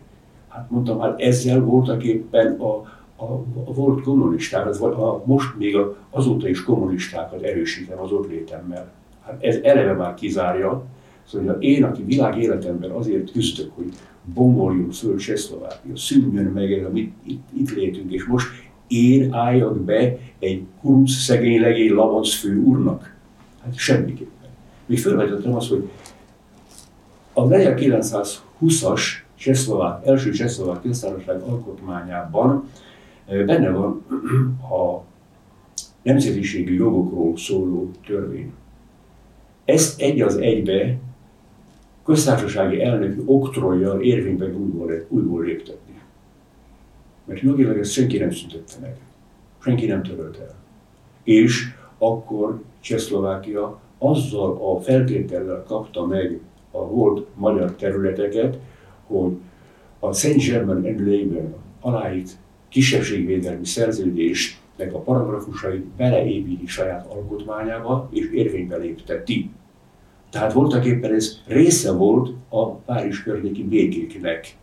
[0.47, 2.73] Hát mondtam, hát ezzel voltak éppen a,
[3.15, 3.33] a,
[3.65, 8.91] a volt kommunisták, az, a, most még a, azóta is kommunistákat erősítem az ott létemmel.
[9.21, 10.85] Hát ez eleve már kizárja,
[11.23, 13.93] szóval én, aki világ életemben azért küzdök, hogy
[14.33, 18.47] bomoljon föl Csehszlovákia, szűnjön meg ez a mit, itt, itt létünk, és most
[18.87, 23.15] én álljak be egy kuruc, szegény, legény labanc fő úrnak?
[23.63, 24.49] Hát semmiképpen.
[24.85, 25.89] Még felvetettem azt, hogy
[27.33, 29.01] a 1920-as
[29.35, 32.69] Csehszlovák, első Csehszlovák köztársaság alkotmányában
[33.25, 34.05] benne van
[34.79, 35.03] a
[36.01, 38.53] nemzetiségi jogokról szóló törvény.
[39.65, 40.97] Ezt egy az egybe
[42.05, 46.01] köztársasági elnöki oktrojjal érvényben újból, újból léptetni.
[47.25, 48.97] Mert jogilag ezt senki nem szüntette meg.
[49.59, 50.55] Senki nem törölte el.
[51.23, 56.39] És akkor Csehszlovákia azzal a feltétellel kapta meg
[56.71, 58.57] a volt magyar területeket,
[59.07, 59.31] hogy
[59.99, 62.37] a Saint Germain Labour aláírt
[62.69, 69.49] kisebbségvédelmi szerződésnek a paragrafusait beleépíti saját alkotmányába, és érvénybe lépteti.
[70.35, 74.55] Tehát voltak éppen ez része volt a Párizs környéki békéknek.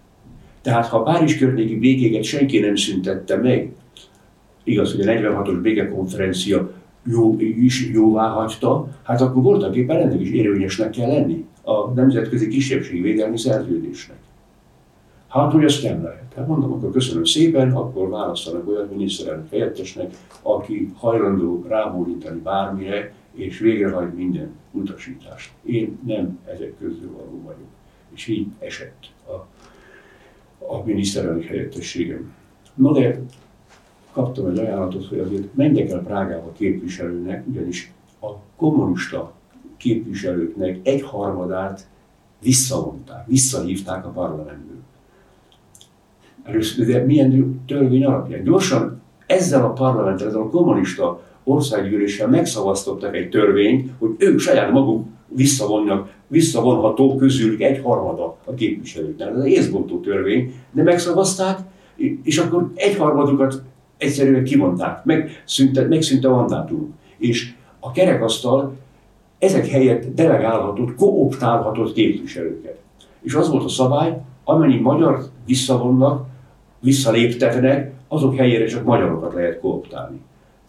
[0.63, 3.73] Tehát ha a Párizs környéki békéket senki nem szüntette meg,
[4.65, 6.71] igaz, hogy a 46-os békekonferencia
[7.05, 12.49] jó, is jóvá hagyta, hát akkor voltak éppen ennek is érvényesnek kell lenni a Nemzetközi
[12.49, 14.19] Kisebbségvédelmi Szerződésnek.
[15.29, 16.33] Hát, hogy ezt nem lehet.
[16.37, 23.59] Hát mondom, akkor köszönöm szépen, akkor választanak olyan miniszterelnök helyettesnek, aki hajlandó rábólintani bármire, és
[23.59, 25.53] végrehajt minden utasítást.
[25.65, 27.69] Én nem ezek közül való vagyok.
[28.15, 29.33] És így esett a,
[30.75, 32.33] a miniszterelnök helyettességem.
[32.75, 33.21] Na de
[34.13, 39.33] kaptam egy ajánlatot, hogy azért menjek el Prágába képviselőnek, ugyanis a kommunista
[39.77, 41.89] képviselőknek egy harmadát
[42.43, 44.81] visszavonták, visszahívták a parlamentből.
[46.43, 48.43] Először, de milyen törvény alapján?
[48.43, 55.07] Gyorsan ezzel a parlamenttel, ezzel a kommunista országgyűléssel megszavaztottak egy törvényt, hogy ők saját maguk
[55.29, 59.29] visszavonnak, visszavonható közülük egy harmada a képviselőknek.
[59.29, 61.59] Ez egy észbontó törvény, de megszavazták,
[62.23, 63.63] és akkor egy harmadukat
[63.99, 66.95] egyszerűen kivonták, megszűnt, megszűnt a mandátum.
[67.19, 68.77] És a kerekasztal
[69.39, 72.79] ezek helyett delegálhatott, kooptálhatott képviselőket.
[73.23, 76.27] És az volt a szabály, amennyi magyar visszavonnak,
[76.81, 80.21] visszaléptetnek, azok helyére csak magyarokat lehet kooptálni.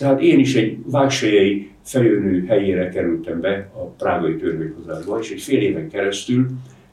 [0.04, 5.62] Tehát én is egy vágsejei feljönő helyére kerültem be a prágai törvényhozásba, és egy fél
[5.62, 6.48] éven keresztül,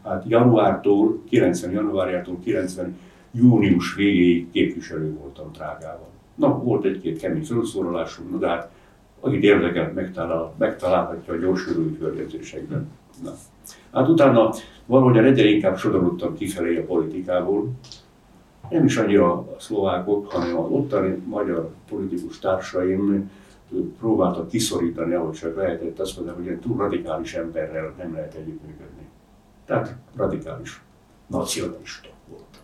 [0.05, 2.99] hát januártól, 90 januárjától 90
[3.33, 6.07] június végéig képviselő voltam Prágában.
[6.35, 8.71] Na, volt egy-két kemény felszólalásom, de hát
[9.21, 12.89] akit érdekelt, megtalál, megtalálhatja a gyorsuló környezésekben.
[13.25, 13.31] Na.
[13.93, 14.51] Hát utána
[14.87, 17.71] valahogy egyre inkább sodorodtam kifelé a politikából,
[18.71, 23.31] nem is annyira a szlovákok, hanem az ottani magyar politikus társaim
[23.99, 29.09] próbáltak kiszorítani, ahogy csak lehetett, azt mondani, hogy ilyen túl radikális emberrel nem lehet együttműködni.
[29.65, 30.83] Tehát radikális,
[31.27, 32.63] nacionalista voltam.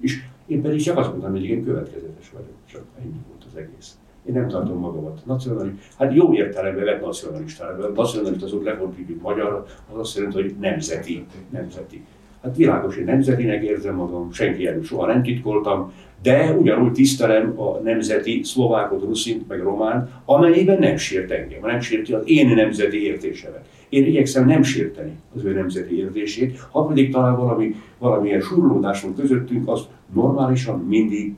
[0.00, 3.98] És én pedig csak azt mondtam, hogy én következetes vagyok, csak ennyi volt az egész.
[4.24, 5.82] Én nem tartom magamat nacionalista.
[5.98, 7.88] Hát jó értelemben vett nacionalistára.
[7.88, 11.26] Nacionalista az úgy lefordítjuk magyar, az azt jelenti, hogy nemzeti.
[11.50, 12.04] nemzeti.
[12.42, 17.78] Hát világos, hogy nemzetinek érzem magam, senki előtt soha nem titkoltam, de ugyanúgy tisztelem a
[17.78, 23.66] nemzeti szlovákot, ruszint, meg román, amennyiben nem sért engem, nem sérti az én nemzeti értésemet.
[23.88, 29.14] Én igyekszem nem sérteni az ő nemzeti érzését, ha pedig talán valami, valamilyen surlódás van
[29.14, 31.34] közöttünk, az normálisan mindig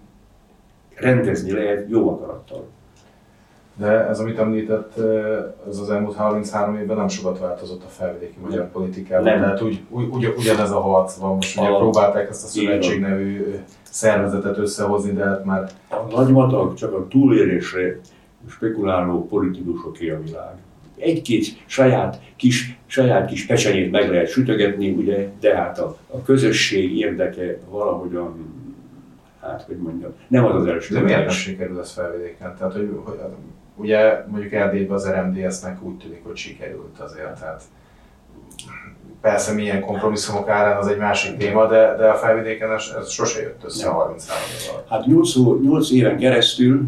[0.95, 2.69] rendezni lehet jó akarattal.
[3.77, 4.99] De ez, amit említett,
[5.69, 9.25] ez az elmúlt 33 évben nem sokat változott a felvidéki magyar politikában.
[9.25, 9.41] Nem.
[9.41, 13.55] Tehát úgy, ugy, ugyanez a harc van most, ugye a, próbálták ezt a szövetség nevű
[13.83, 15.71] szervezetet összehozni, de hát már...
[15.89, 18.01] A nagymatag csak a túlélésre
[18.49, 20.55] spekuláló politikusoké a világ.
[20.97, 26.99] Egy-két saját kis, saját kis pecsenyét meg lehet sütögetni, ugye, de hát a, a közösség
[26.99, 28.59] érdeke valahogyan
[29.41, 30.95] hát hogy mondjam, nem az az első.
[30.95, 32.57] De miért nem sikerül ez felvidéken?
[32.59, 33.19] Tehát, hogy, hogy
[33.81, 37.39] ugye mondjuk Erdélyben az RMDS-nek úgy tűnik, hogy sikerült azért.
[37.41, 37.63] Tehát
[39.21, 43.41] persze milyen kompromisszumok árán az egy másik téma, de, de a felvidéken ez, ez sose
[43.41, 44.89] jött össze a 33 év alatt.
[44.89, 46.85] Hát 8, 8 éven keresztül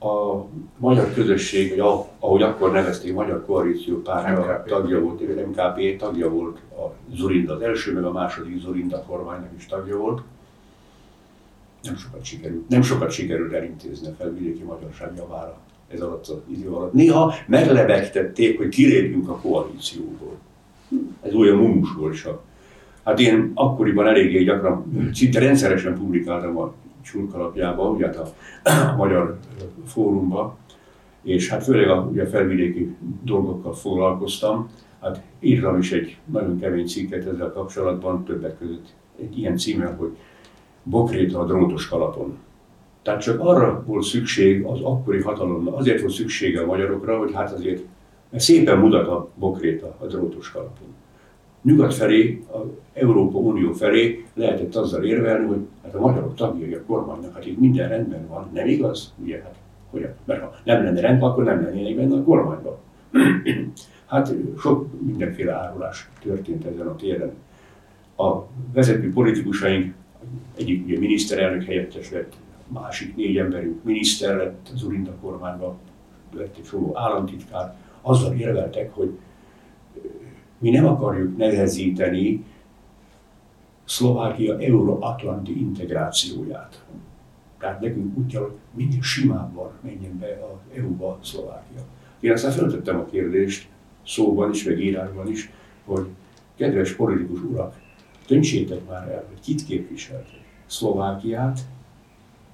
[0.00, 0.44] a
[0.76, 7.14] magyar közösség, vagy ahogy akkor nevezték, Magyar Koalíció pártja tagja volt, MKP tagja volt a
[7.14, 10.22] Zurinda, az első, meg a második Zurinda kormánynak is tagja volt.
[11.82, 15.58] Nem sokat sikerült, nem sokat sikerült elintézni a felvidéki magyarság javára
[15.92, 16.92] ez alatt az idő alatt.
[16.92, 20.38] Néha meglebegtették, hogy kilépjünk a koalícióból.
[21.22, 22.26] Ez olyan mumus.
[23.04, 28.32] Hát én akkoriban eléggé gyakran, szinte rendszeresen publikáltam a csurkalapjába, ugye hát a,
[28.70, 29.38] a magyar
[29.86, 30.56] fórumba,
[31.22, 34.68] és hát főleg a ugye felvidéki dolgokkal foglalkoztam.
[35.00, 40.16] Hát írtam is egy nagyon kemény cikket ezzel kapcsolatban, többek között egy ilyen címmel, hogy
[40.82, 42.38] Bokréta a drótos kalapon.
[43.02, 47.52] Tehát csak arra volt szükség az akkori hatalomnak, azért volt szüksége a magyarokra, hogy hát
[47.52, 47.82] azért
[48.30, 50.88] mert szépen mutat a bokréta a drótos kalapon.
[51.62, 52.60] Nyugat felé, az
[52.92, 57.58] Európa Unió felé lehetett azzal érvelni, hogy hát a magyarok tagjai a kormánynak, hát itt
[57.58, 59.14] minden rendben van, nem igaz?
[59.22, 59.54] Ugye, hát
[59.90, 60.14] hogyan?
[60.24, 62.76] Mert ha nem lenne rendben, akkor nem lennének benne a kormányban.
[64.06, 67.32] hát sok mindenféle árulás történt ezen a téren.
[68.16, 69.94] A vezető politikusaink,
[70.56, 72.32] egyik ugye miniszterelnök helyettes lett,
[72.72, 75.78] másik négy emberünk miniszter lett az Urinda kormányban,
[76.32, 79.18] lett egy csomó államtitkár, azzal érveltek, hogy
[80.58, 82.44] mi nem akarjuk nehezíteni
[83.84, 86.84] Szlovákia euróatlanti integrációját.
[87.58, 91.80] Tehát nekünk úgy kell, hogy minél simábban menjen be az EU-ba Szlovákia.
[92.20, 93.68] Én aztán feltettem a kérdést,
[94.06, 95.50] szóban is, meg írásban is,
[95.84, 96.06] hogy
[96.56, 97.80] kedves politikus urak,
[98.26, 100.40] döntsétek már el, hogy kit képviseltek.
[100.66, 101.60] Szlovákiát,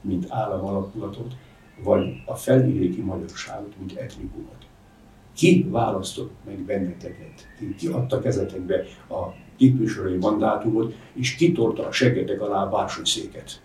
[0.07, 1.35] mint államalapulatot,
[1.85, 4.67] vagy a felvidéki magyarságot, mint etnikumot.
[5.33, 7.47] Ki választott meg benneteket?
[7.79, 13.61] Ki adta kezetekbe a képviselői mandátumot, és kitorta a seggetek alá a széket?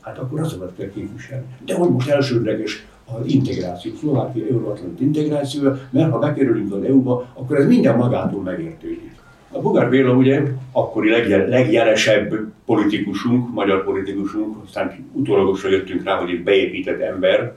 [0.00, 1.46] Hát akkor azokat kell képviselni.
[1.64, 7.56] De hogy most elsődleges az integráció, Szlovákia euróatlant integrációja, mert ha bekerülünk az EU-ba, akkor
[7.56, 9.09] ez minden magától megértődik.
[9.52, 12.34] A Bugár Béla ugye akkori legjel, legjelesebb
[12.64, 17.54] politikusunk, magyar politikusunk, aztán utólagosan jöttünk rá, hogy egy beépített ember,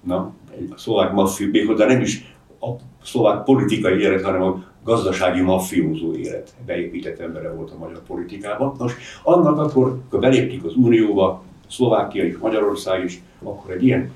[0.00, 0.32] na,
[0.70, 2.66] a szlovák maffió, de nem is a
[3.02, 8.74] szlovák politikai élet, hanem a gazdasági maffiózó élet beépített embere volt a magyar politikában.
[8.78, 14.10] Nos, annak akkor, amikor beléptük az Unióba, Szlovákia és Magyarország is, akkor egy ilyen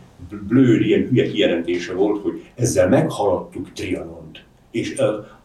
[0.48, 4.44] blőd, ilyen hülye kijelentése volt, hogy ezzel meghaladtuk Trianont.
[4.70, 4.94] És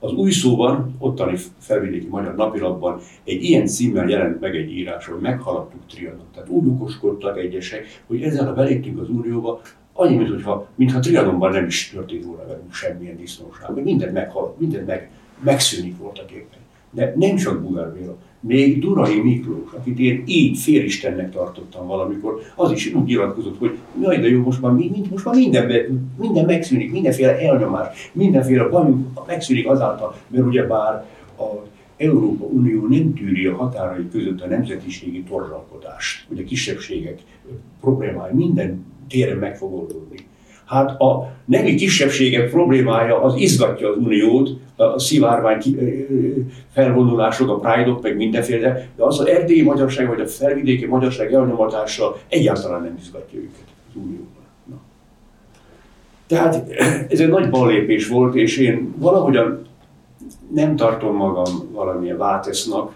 [0.04, 5.22] az új szóban, ottani felvidéki magyar napilapban egy ilyen címmel jelent meg egy írás, hogy
[5.22, 6.32] meghaladtuk Trianont.
[6.34, 9.62] Tehát úgy okoskodtak egyesek, hogy ezzel a beléptünk az Unióba,
[9.94, 14.88] annyi, mintha, mintha Trianonban nem is történt volna velünk semmilyen disznóság, hogy mindent meghal, mindent
[14.88, 15.10] meg,
[15.44, 16.60] megszűnik voltak éppen.
[16.92, 18.16] De nem csak Bugár Béla,
[18.48, 24.18] még Durai Miklós, akit én így félistennek tartottam valamikor, az is úgy nyilatkozott, hogy jaj,
[24.18, 25.72] de jó, most már, mind, most már minden,
[26.20, 31.06] minden megszűnik, mindenféle elnyomás, mindenféle bajunk megszűnik azáltal, mert ugye bár
[31.38, 31.44] a
[31.98, 37.20] Európa Unió nem tűri a határai között a nemzetiségi torzsalkodást, hogy a kisebbségek
[37.82, 40.18] problémái minden téren meg fog oldódni.
[40.74, 45.62] Hát a nemi kisebbségek problémája az izgatja az uniót, a szivárvány
[46.72, 52.18] felvonulások, a pride meg mindenféle, de az az erdélyi magyarság vagy a felvidéki magyarság elnyomatása
[52.28, 54.28] egyáltalán nem izgatja őket az unióban.
[54.66, 54.76] Na.
[56.28, 56.70] Tehát
[57.10, 59.68] ez egy nagy ballépés volt, és én valahogyan
[60.54, 62.92] nem tartom magam valamilyen váltesznak,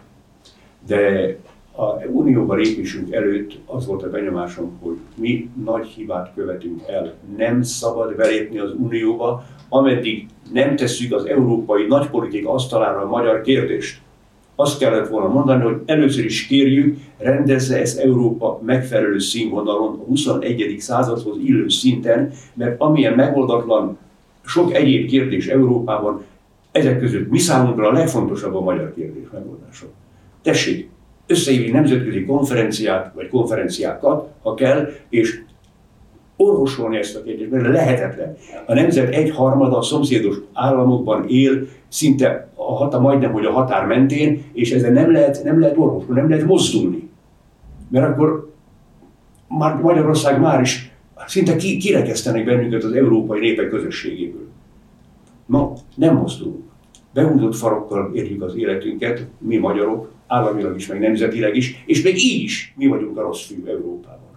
[0.87, 1.35] de
[1.79, 7.13] a unióba lépésünk előtt az volt a benyomásom, hogy mi nagy hibát követünk el.
[7.37, 14.01] Nem szabad belépni az unióba, ameddig nem tesszük az európai nagypolitik asztalára a magyar kérdést.
[14.55, 20.75] Azt kellett volna mondani, hogy először is kérjük, rendezze ezt Európa megfelelő színvonalon, a 21.
[20.79, 23.97] századhoz illő szinten, mert amilyen megoldatlan
[24.45, 26.23] sok egyéb kérdés Európában,
[26.71, 29.85] ezek között mi számunkra a legfontosabb a magyar kérdés megoldása.
[30.41, 30.89] Tessék,
[31.27, 35.39] összehívni nemzetközi konferenciát, vagy konferenciákat, ha kell, és
[36.37, 38.35] orvosolni ezt a kérdést, mert lehetetlen.
[38.65, 43.85] A nemzet egy harmada a szomszédos államokban él, szinte a hata, majdnem, hogy a határ
[43.85, 47.09] mentén, és ezzel nem lehet, nem lehet orvosolni, nem lehet mozdulni.
[47.89, 48.51] Mert akkor
[49.47, 50.91] már Magyarország már is
[51.25, 54.47] szinte ki, kirekesztenek bennünket az európai népek közösségéből.
[55.45, 56.65] Ma nem mozdulunk.
[57.13, 62.43] Beundott farokkal érjük az életünket, mi magyarok, államilag is, meg nemzetileg is, és még így
[62.43, 64.27] is mi vagyunk a rossz fiú Európában.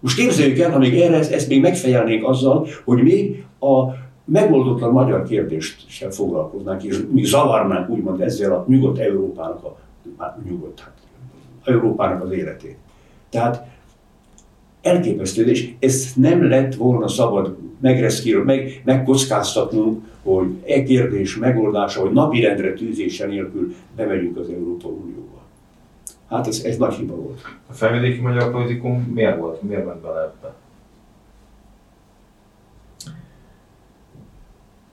[0.00, 5.22] Most képzeljük el, ha még erre ezt, még megfejelnénk azzal, hogy még a megoldotlan magyar
[5.22, 9.76] kérdést sem foglalkoznánk, és mi zavarnánk úgymond ezzel a nyugodt Európának, a,
[10.18, 10.92] hát nyugodt, hát,
[11.64, 12.76] Európának az életét.
[13.30, 13.66] Tehát
[14.82, 22.12] elképesztő, és ezt nem lett volna szabad megreszkír, meg, megkockáztatnunk, hogy e kérdés megoldása, hogy
[22.12, 25.33] napirendre tűzése nélkül bemegyünk az Európa Unióba.
[26.34, 27.40] Hát ez, ez nagy hiba volt.
[27.66, 29.62] A felvidéki magyar politikum miért volt?
[29.62, 30.54] Miért ment bele ebbe?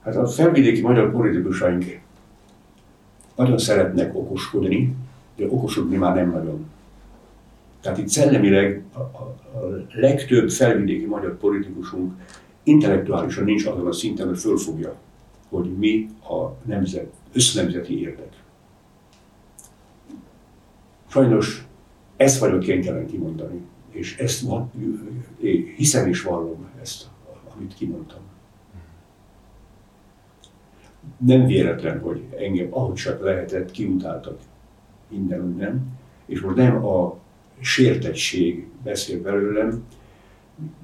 [0.04, 2.00] Hát a felvidéki magyar politikusaink
[3.36, 4.96] nagyon szeretnek okoskodni,
[5.36, 6.66] de okosodni már nem nagyon.
[7.80, 12.12] Tehát itt szellemileg a, a, a legtöbb felvidéki magyar politikusunk
[12.62, 14.94] intellektuálisan nincs azon a szinten, hogy fölfogja,
[15.48, 18.41] hogy mi a nemzet, össznemzeti érdek.
[21.12, 21.66] Sajnos
[22.16, 23.60] ezt vagyok kénytelen kimondani,
[23.90, 24.70] és ezt van,
[25.76, 27.08] hiszem és vallom ezt,
[27.54, 28.20] amit kimondtam.
[31.16, 34.38] Nem véletlen, hogy engem, ahogy csak lehetett, kiutáltak
[35.08, 35.96] minden
[36.26, 37.18] és most nem a
[37.60, 39.84] sértettség beszél belőlem,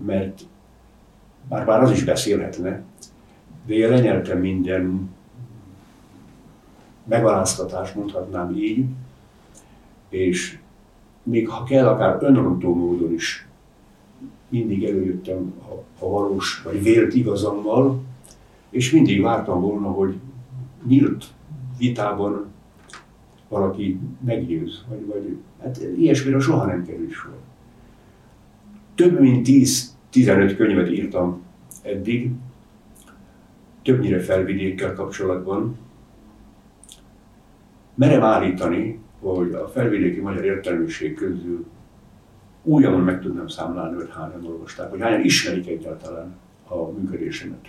[0.05, 0.41] mert
[1.49, 2.83] bár, bár az is beszélhetne,
[3.66, 5.11] de én lenyeltem minden
[7.05, 8.87] megaláztatást, mondhatnám így,
[10.09, 10.59] és
[11.23, 13.47] még ha kell, akár önrontó módon is
[14.49, 18.01] mindig előjöttem a, a valós vagy vélt igazammal,
[18.71, 20.15] és mindig vártam volna, hogy
[20.87, 21.25] nyílt
[21.79, 22.47] vitában
[23.49, 27.37] valaki meggyőz, vagy, vagy hát ilyesmire soha nem kerül sor.
[28.95, 29.47] Több mint
[30.13, 31.43] 10-15 könyvet írtam
[31.83, 32.31] eddig,
[33.83, 35.77] többnyire felvidékkel kapcsolatban.
[37.95, 41.66] Merem állítani, hogy a felvidéki magyar értelmiség közül
[42.62, 46.37] újonnan meg tudnám számlálni, hogy hányan olvasták, hogy hányan ismerik egyáltalán
[46.69, 47.66] a működésemet.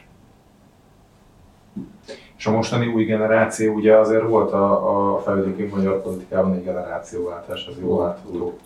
[2.38, 7.68] És a mostani új generáció, ugye azért volt a, a felvidéki magyar politikában egy generációváltás,
[7.68, 8.58] az jó látható.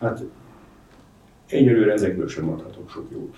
[0.00, 0.22] Hát
[1.46, 3.36] egyelőre ezekről sem mondhatok sok jót.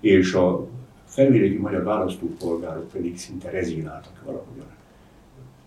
[0.00, 0.66] És a
[1.04, 4.66] felvidéki magyar választópolgárok pedig szinte rezignáltak valahogyan.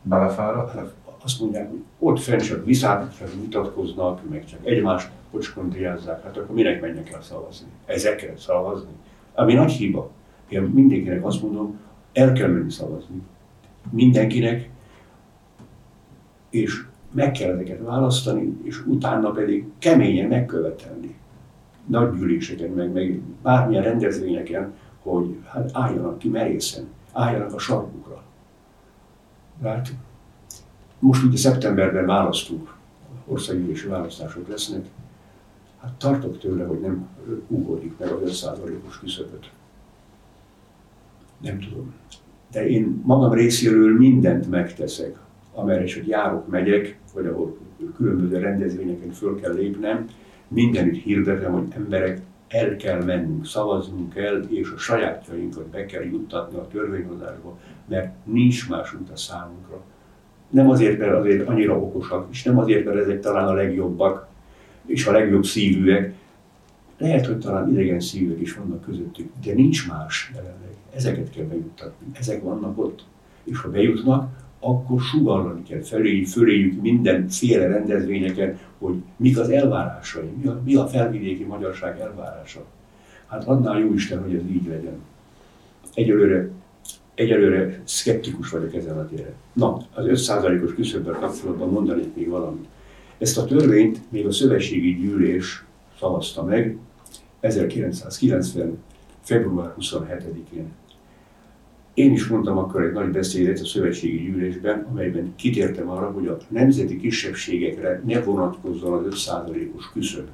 [0.02, 0.94] Belefáradtak?
[1.24, 6.82] Azt mondják, hogy ott fenn csak viszáltatnak, mutatkoznak, meg csak egymást pocskondriázzák, hát akkor minek
[6.82, 7.68] menjek el szavazni?
[7.86, 8.92] Ezekre szavazni?
[9.34, 10.12] Ami nagy hiba.
[10.50, 11.80] Én mindenkinek azt mondom,
[12.14, 13.22] el kell menni szavazni.
[13.90, 14.70] Mindenkinek,
[16.50, 21.16] és meg kell ezeket választani, és utána pedig keményen megkövetelni.
[21.86, 28.24] Nagy gyűléseken, meg, meg bármilyen rendezvényeken, hogy hát álljanak ki merészen, álljanak a sarkukra.
[29.64, 29.94] Hát
[31.04, 32.74] most ugye szeptemberben választunk,
[33.26, 34.86] országgyűlési választások lesznek,
[35.82, 37.08] hát tartok tőle, hogy nem
[37.48, 39.52] ugorjuk meg a 5%-os küszöböt.
[41.42, 41.94] Nem tudom.
[42.52, 45.18] De én magam részéről mindent megteszek,
[45.54, 47.58] amerre is, hogy járok, megyek, vagy ahol
[47.96, 50.08] különböző rendezvényeken föl kell lépnem,
[50.48, 56.58] mindenütt hirdetem, hogy emberek el kell mennünk, szavaznunk kell, és a sajátjainkat be kell juttatni
[56.58, 59.82] a törvényhozásba, mert nincs más út a számunkra.
[60.54, 64.28] Nem azért, mert azért annyira okosak, és nem azért, mert ezek talán a legjobbak,
[64.86, 66.14] és a legjobb szívűek,
[66.98, 70.76] lehet, hogy talán idegen szívek is vannak közöttük, de nincs más jelenleg.
[70.96, 72.08] Ezeket kell bejuttatni.
[72.14, 73.04] Ezek vannak ott.
[73.44, 74.30] És ha bejutnak,
[74.60, 80.88] akkor sugallani kell felé, föléjük mindenféle rendezvényeken, hogy mik az elvárásai, mi a, mi a
[80.88, 82.66] felvidéki magyarság elvárása.
[83.28, 85.02] Hát annál jó Isten, hogy ez így legyen.
[85.94, 86.50] Egyelőre,
[87.16, 89.34] egyelőre szkeptikus vagyok ezen a téren.
[89.54, 92.68] Na, az 5%-os küszöbbel kapcsolatban mondanék még valamit.
[93.18, 95.64] Ezt a törvényt még a szövetségi gyűlés
[96.00, 96.78] szavazta meg
[97.40, 98.78] 1990.
[99.22, 100.72] február 27-én.
[101.94, 106.38] Én is mondtam akkor egy nagy beszédet a szövetségi gyűlésben, amelyben kitértem arra, hogy a
[106.48, 110.28] nemzeti kisebbségekre ne vonatkozzon az 5%-os küszöb.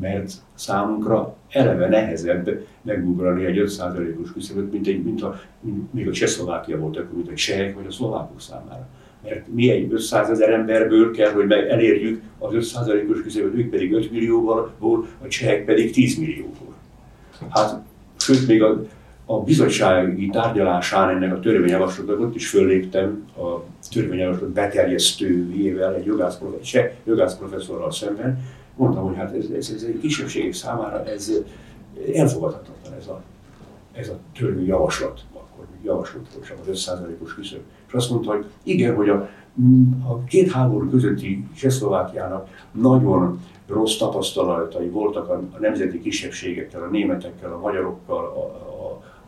[0.00, 6.12] Mert számunkra eleve nehezebb megugrani egy 5%-os küszöböt, mint, egy, mint, a, mint még a
[6.12, 8.88] Csehszlovákia volt akkor, mint a csehek vagy a szlovákok számára.
[9.22, 13.92] Mert mi egy 500 ezer emberből kell, hogy meg elérjük az 5%-os küszöböt, ők pedig
[13.92, 14.72] 5 millióval,
[15.22, 16.74] a csehek pedig 10 millióból.
[17.50, 17.80] Hát,
[18.16, 18.82] sőt, még a
[19.26, 26.92] a bizottsági tárgyalásán ennek a törvényjavaslatnak ott is fölléptem a törvényjavaslat beterjesztőjével, egy jogász, professzor,
[27.04, 28.38] jogász professzorral szemben,
[28.76, 31.32] mondtam, hogy hát ez, ez, ez egy kisebbségek számára ez
[32.14, 33.22] elfogadhatatlan ez a,
[33.92, 35.24] ez a törvényjavaslat.
[35.32, 37.60] akkor még javasolt volt csak az 5%-os küszöb.
[37.86, 39.28] És azt mondta, hogy igen, hogy a,
[40.08, 47.52] a két háború közötti Csehszlovákiának nagyon rossz tapasztalatai voltak a, a nemzeti kisebbségekkel, a németekkel,
[47.52, 48.75] a magyarokkal, a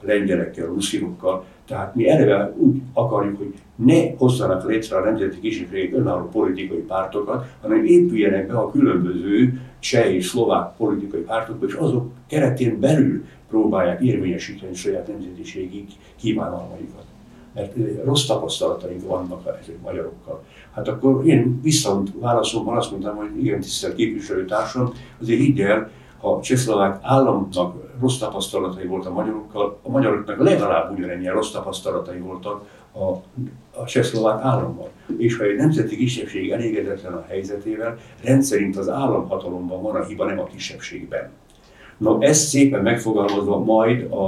[0.00, 1.44] lengyelekkel, a ruszinokkal.
[1.66, 7.46] Tehát mi eleve úgy akarjuk, hogy ne hozzanak létre a nemzeti kisebbségek önálló politikai pártokat,
[7.62, 14.00] hanem épüljenek be a különböző cseh és szlovák politikai pártokba, és azok keretén belül próbálják
[14.00, 15.84] érvényesíteni saját nemzetiségi
[16.16, 17.04] kívánalmaikat.
[17.54, 17.74] Mert
[18.04, 20.44] rossz tapasztalataink vannak ezek magyarokkal.
[20.74, 25.90] Hát akkor én viszont válaszomban azt mondtam, hogy igen, tisztelt képviselőtársam, azért higgy el,
[26.20, 32.64] a csehszlovák államnak rossz tapasztalatai voltak a magyarokkal, a magyaroknak legalább ugyanennyien rossz tapasztalatai voltak
[32.92, 33.04] a,
[33.80, 34.88] a csehszlovák állammal.
[35.18, 40.38] És ha egy nemzeti kisebbség elégedetlen a helyzetével, rendszerint az államhatalomban van a hiba, nem
[40.38, 41.30] a kisebbségben.
[41.96, 44.24] Na ezt szépen megfogalmazva majd a,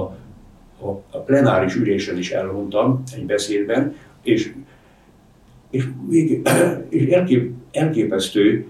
[0.80, 4.54] a, a plenáris ülésen is elmondtam egy beszédben, és,
[5.70, 5.88] és,
[6.88, 8.66] és elkép, elképesztő,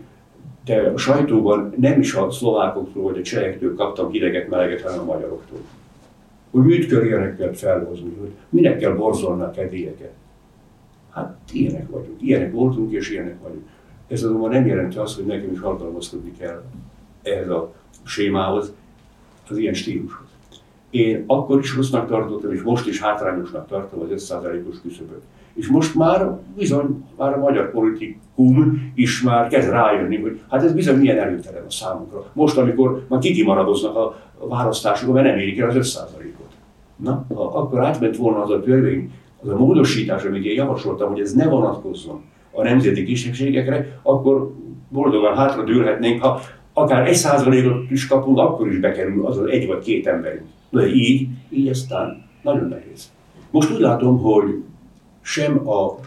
[0.65, 5.05] de a sajtóban nem is a szlovákoktól vagy a csehektől kaptam hideget, meleget, hanem a
[5.05, 5.59] magyaroktól.
[6.51, 6.87] Hogy mit
[7.37, 8.97] kell felhozni, hogy minek kell
[9.41, 10.13] a kedélyeket.
[11.11, 13.69] Hát ilyenek vagyunk, ilyenek voltunk és ilyenek vagyunk.
[14.09, 16.63] Ez azonban nem jelenti azt, hogy nekem is alkalmazkodni kell
[17.23, 18.73] ehhez a sémához,
[19.49, 20.27] az ilyen stílushoz.
[20.91, 25.23] Én akkor is rossznak tartottam, és most is hátrányosnak tartom az 5%-os küszöböt.
[25.55, 30.73] És most már bizony, már a magyar politikum is már kezd rájönni, hogy hát ez
[30.73, 32.25] bizony milyen előtelen a számunkra.
[32.33, 34.17] Most, amikor már kikimaradoznak a
[34.49, 36.53] választásokon, mert nem érik el az 5%-ot.
[36.97, 39.13] Na, ha akkor átment volna az a törvény,
[39.43, 44.53] az a módosítás, amit én javasoltam, hogy ez ne vonatkozzon a nemzeti kisebbségekre, akkor
[44.89, 46.41] boldogan hátradőlhetnénk, ha
[46.73, 50.47] akár egy százalékot is kapunk, akkor is bekerül az az egy vagy két emberünk.
[50.71, 53.13] De így, így aztán nagyon nehéz.
[53.51, 54.63] Most úgy látom, hogy
[55.21, 55.99] sem a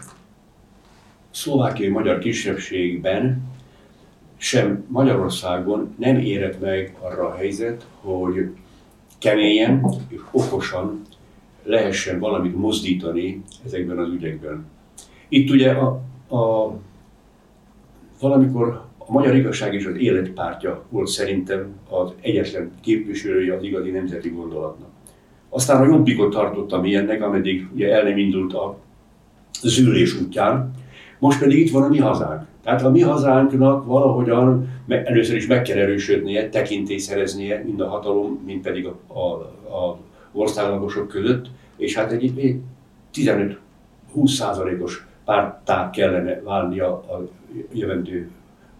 [1.31, 3.51] szlovákiai magyar kisebbségben,
[4.37, 8.49] sem Magyarországon nem érett meg arra a helyzet, hogy
[9.17, 11.01] keményen és okosan
[11.63, 14.65] lehessen valamit mozdítani ezekben az ügyekben.
[15.29, 16.01] Itt ugye a,
[16.35, 16.73] a
[18.19, 24.29] valamikor a Magyar Igazság és az Életpártja volt szerintem az egyetlen képviselője az igazi nemzeti
[24.29, 24.89] gondolatnak.
[25.49, 28.77] Aztán a Jobbikot tartottam ilyennek, ameddig ugye el nem indult a
[29.61, 30.71] zűrés útján,
[31.19, 32.41] most pedig itt van a mi hazánk.
[32.63, 38.43] Tehát a mi hazánknak valahogyan először is meg kell erősödnie, tekintély szereznie, mind a hatalom,
[38.45, 39.19] mind pedig a, a,
[39.75, 39.97] a
[40.31, 41.45] országlagosok között,
[41.77, 42.59] és hát egy, egy
[43.13, 43.57] 15-20
[44.27, 47.27] százalékos pártá kellene válnia a
[47.73, 48.29] jövendő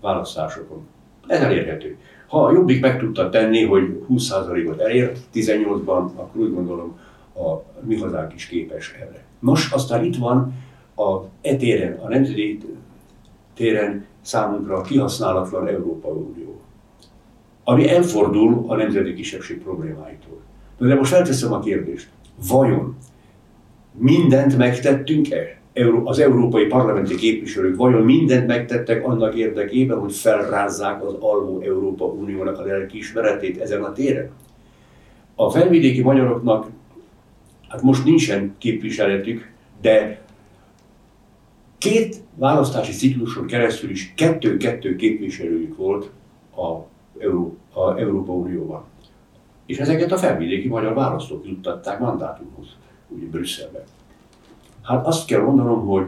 [0.04, 0.88] választásokon.
[1.28, 1.98] Ez elérhető.
[2.28, 7.00] Ha a Jobbik meg tudta tenni, hogy 20%-ot elért 18-ban, akkor úgy gondolom
[7.36, 9.24] a mi hazánk is képes erre.
[9.40, 10.54] Nos, aztán itt van
[10.96, 12.60] a e téren, a nemzeti
[13.54, 16.62] téren számunkra kihasználatlan Európa Unió,
[17.64, 20.42] ami elfordul a nemzeti kisebbség problémáitól.
[20.78, 22.10] De most felteszem a kérdést,
[22.48, 22.98] vajon
[23.92, 25.62] mindent megtettünk-e
[26.04, 32.60] az európai parlamenti képviselők vajon mindent megtettek annak érdekében, hogy felrázzák az alvó Európa Uniónak
[32.60, 34.32] a lelkiismeretét ezen a téren?
[35.36, 36.68] A felvidéki magyaroknak,
[37.68, 39.52] hát most nincsen képviseletük,
[39.82, 40.22] de
[41.78, 46.10] két választási cikluson keresztül is kettő-kettő képviselőjük volt
[46.56, 46.78] a,
[47.20, 48.84] Euró, a Európa Unióban.
[49.66, 52.68] És ezeket a felvidéki magyar választók juttatták mandátumhoz,
[53.08, 53.84] ugye Brüsszelben.
[54.84, 56.06] Hát azt kell mondanom, hogy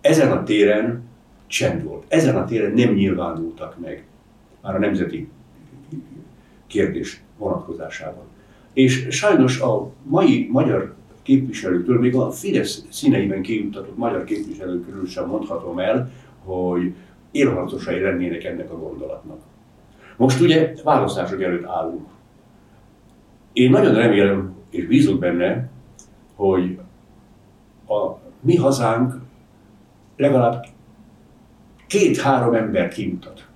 [0.00, 1.02] ezen a téren
[1.46, 2.04] csend volt.
[2.08, 4.04] Ezen a téren nem nyilvánultak meg
[4.62, 5.28] már a nemzeti
[6.66, 8.24] kérdés vonatkozásában.
[8.72, 15.78] És sajnos a mai magyar képviselőktől, még a Fidesz színeiben kijuttatott magyar képviselőkről sem mondhatom
[15.78, 16.10] el,
[16.44, 16.94] hogy
[17.30, 19.40] élharcosai lennének ennek a gondolatnak.
[20.16, 22.06] Most ugye választások előtt állunk.
[23.52, 25.70] Én nagyon remélem és bízok benne,
[26.34, 26.78] hogy
[27.88, 29.14] a mi hazánk
[30.16, 30.64] legalább
[31.86, 33.46] két-három ember kimutat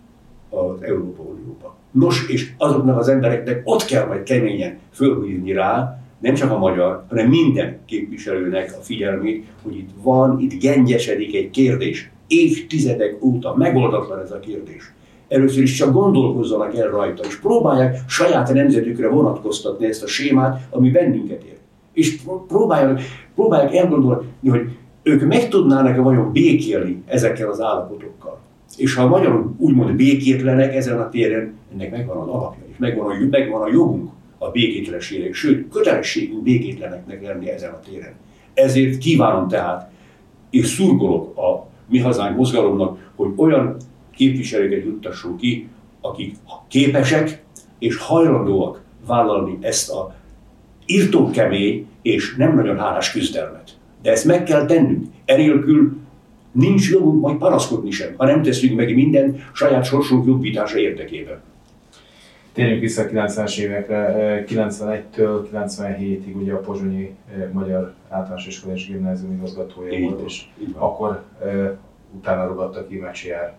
[0.51, 1.77] az Európa Unióba.
[1.91, 7.05] Nos, és azoknak az embereknek ott kell majd keményen fölhúzni rá, nem csak a magyar,
[7.09, 12.11] hanem minden képviselőnek a figyelmét, hogy itt van, itt gengyesedik egy kérdés.
[12.27, 14.93] Évtizedek óta megoldatlan ez a kérdés.
[15.29, 20.91] Először is csak gondolkozzanak el rajta, és próbálják saját nemzetükre vonatkoztatni ezt a sémát, ami
[20.91, 21.58] bennünket ér.
[21.99, 23.01] És próbálják,
[23.35, 24.69] próbálják elgondolni, hogy
[25.03, 28.39] ők meg tudnának-e vajon békélni ezekkel az állapotokkal.
[28.77, 33.11] És ha a magyarok úgymond békétlenek ezen a téren, ennek megvan az alapja, és megvan
[33.11, 38.13] a, megvan a jogunk a békétlenségnek, sőt, kötelességünk békétleneknek lenni ezen a téren.
[38.55, 39.91] Ezért kívánom tehát,
[40.51, 43.77] és szurkolok a mi hazánk mozgalomnak, hogy olyan
[44.15, 45.69] képviselőket juttassunk ki,
[46.01, 46.37] akik
[46.69, 47.43] képesek
[47.79, 50.17] és hajlandóak vállalni ezt a
[50.89, 53.71] írtókemény és nem nagyon hálás küzdelmet.
[54.03, 55.07] De ezt meg kell tennünk.
[55.25, 55.97] Enélkül
[56.53, 61.41] nincs jogunk majd paraszkodni sem, ha nem teszünk meg minden saját sorsunk jobbítása érdekében.
[62.53, 67.15] Térjünk vissza a 90-es évekre, 91-től 97-ig ugye a Pozsonyi
[67.53, 70.43] Magyar Általános Iskola és Gimnázium igazgatója volt, és
[70.75, 71.23] akkor
[72.17, 73.57] utána rugatta ki Mecsiár.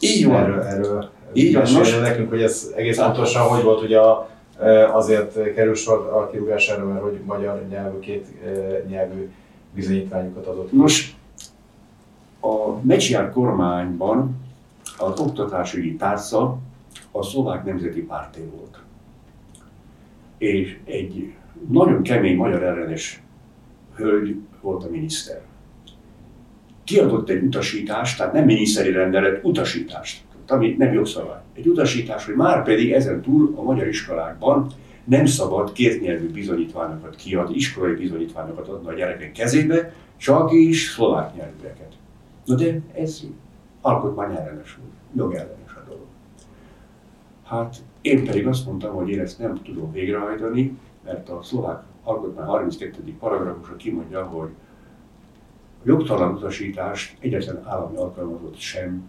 [0.00, 0.42] Így van.
[0.42, 2.00] Erről, erről így van.
[2.00, 3.98] Nekünk, hogy ez egész pontosan hogy volt, ugye
[4.92, 8.26] azért kerül sor a kirúgására, mert hogy magyar nyelvű, két
[8.88, 9.30] nyelvű
[9.74, 10.72] bizonyítványokat adott.
[10.72, 11.16] Nos,
[12.40, 14.36] a Mecsiár kormányban
[14.98, 16.58] az oktatási tárca
[17.10, 18.78] a szlovák nemzeti párté volt.
[20.38, 21.32] És egy
[21.68, 23.22] nagyon kemény magyar ellenes
[23.94, 25.40] hölgy volt a miniszter.
[26.84, 31.41] Kiadott egy utasítást, tehát nem miniszteri rendelet, utasítást, ami nem jogszabály.
[31.54, 34.66] Egy utasítás, hogy már pedig ezen túl a magyar iskolákban
[35.04, 41.92] nem szabad kétnyelvű bizonyítványokat kiadni, iskolai bizonyítványokat adni a gyerekek kezébe, csak is szlovák nyelvűeket.
[42.44, 43.22] Na de ez
[43.80, 46.06] alkotmány ellenes volt, jogellenes a dolog.
[47.44, 52.46] Hát én pedig azt mondtam, hogy én ezt nem tudom végrehajtani, mert a szlovák alkotmány
[52.46, 53.14] 32.
[53.18, 54.48] paragrafusa kimondja, hogy
[55.78, 59.02] a jogtalan utasítást egyetlen állami alkalmazott sem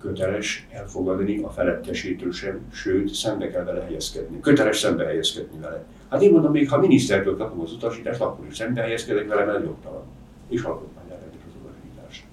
[0.00, 4.40] köteles elfogadni a felettesétől sem, sőt, szembe kell vele helyezkedni.
[4.40, 5.84] Köteles szembe helyezkedni vele.
[6.10, 9.64] Hát én mondom, még ha minisztertől kapom az utasítást, akkor is szembe helyezkedek vele, mert
[9.64, 10.02] jogtalan.
[10.48, 12.24] És alkotmány ellenes az utasítást.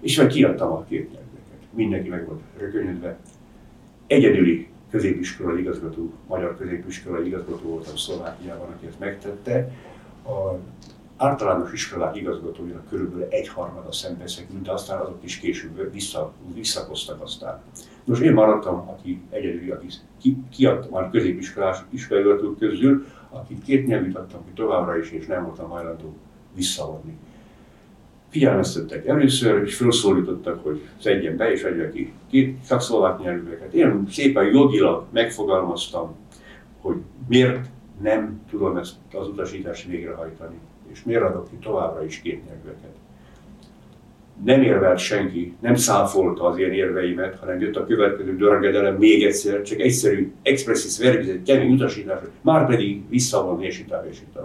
[0.00, 1.68] És majd kiadtam a két nyelveket.
[1.70, 3.16] Mindenki meg volt rökönyödve.
[4.06, 9.70] Egyedüli középiskolai igazgató, magyar középiskolai igazgató voltam Szlovákiában, aki ezt megtette.
[10.24, 10.58] A
[11.22, 17.62] általános iskolák igazgatójának körülbelül egyharmada szembeszekült, de aztán azok is később vissza, visszakoztak aztán.
[18.04, 19.86] Nos, én maradtam, aki egyedül, aki
[20.20, 25.68] ki, már középiskolás iskolai közül, akit két nyelvűt adtam ki továbbra is, és nem voltam
[25.68, 26.16] hajlandó
[26.54, 27.16] visszavonni.
[28.28, 33.72] Figyelmeztettek először, és felszólítottak, hogy szedjen be, és adja ki két szlovák nyelvűeket.
[33.72, 36.14] Én szépen jogilag megfogalmaztam,
[36.80, 36.96] hogy
[37.28, 37.70] miért
[38.00, 40.58] nem tudom ezt az utasítást végrehajtani
[40.92, 42.90] és miért adok ki továbbra is kétnyelvűeket.
[44.44, 49.62] Nem érvelt senki, nem száfolta az én érveimet, hanem jött a következő dörgedelem még egyszer,
[49.62, 54.38] csak egyszerű expressis verbis, egy kemény utasítás, már pedig visszavonni, és itt és itt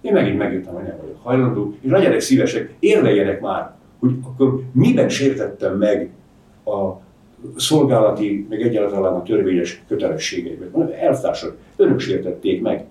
[0.00, 5.08] Én megint megjöttem, hogy nem vagyok hajlandó, és legyenek szívesek, érveljenek már, hogy akkor miben
[5.08, 6.10] sértettem meg
[6.64, 7.00] a
[7.56, 10.90] szolgálati, meg egyáltalán a törvényes kötelességeimet.
[10.90, 12.84] Elvtársak, önök sértették meg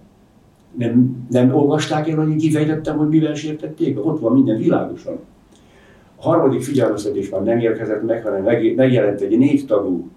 [0.75, 4.05] nem, nem olvasták el, hogy én kifejtettem, hogy mivel sértették?
[4.05, 5.19] Ott van minden világosan.
[6.15, 8.43] A harmadik figyelmeztetés már nem érkezett meg, hanem
[8.75, 10.09] megjelent egy négy tagú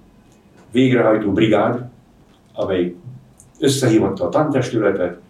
[0.72, 1.88] végrehajtó brigád,
[2.54, 2.94] amely
[3.58, 5.20] összehívatta a tantestületet,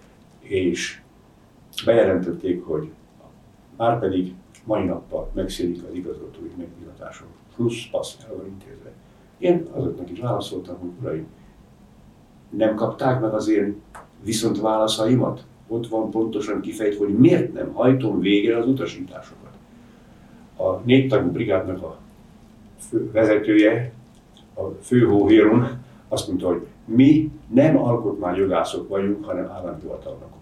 [0.40, 1.00] és
[1.84, 2.90] bejelentették, hogy
[3.76, 7.28] már pedig mai nappal megszűnik az igazgatói megbízatásom.
[7.56, 8.92] Plusz passz el van intézve.
[9.38, 11.26] Én azoknak is válaszoltam, hogy uraim,
[12.50, 13.80] nem kapták meg az én
[14.24, 15.44] viszont válaszaimat.
[15.68, 19.52] Ott van pontosan kifejtve, hogy miért nem hajtom végre az utasításokat.
[20.56, 21.98] A négy tagú brigádnak a
[23.12, 23.92] vezetője,
[24.54, 25.68] a főhóhéron
[26.08, 30.38] azt mondta, hogy mi nem alkotmányjogászok vagyunk, hanem államhivatalnokok.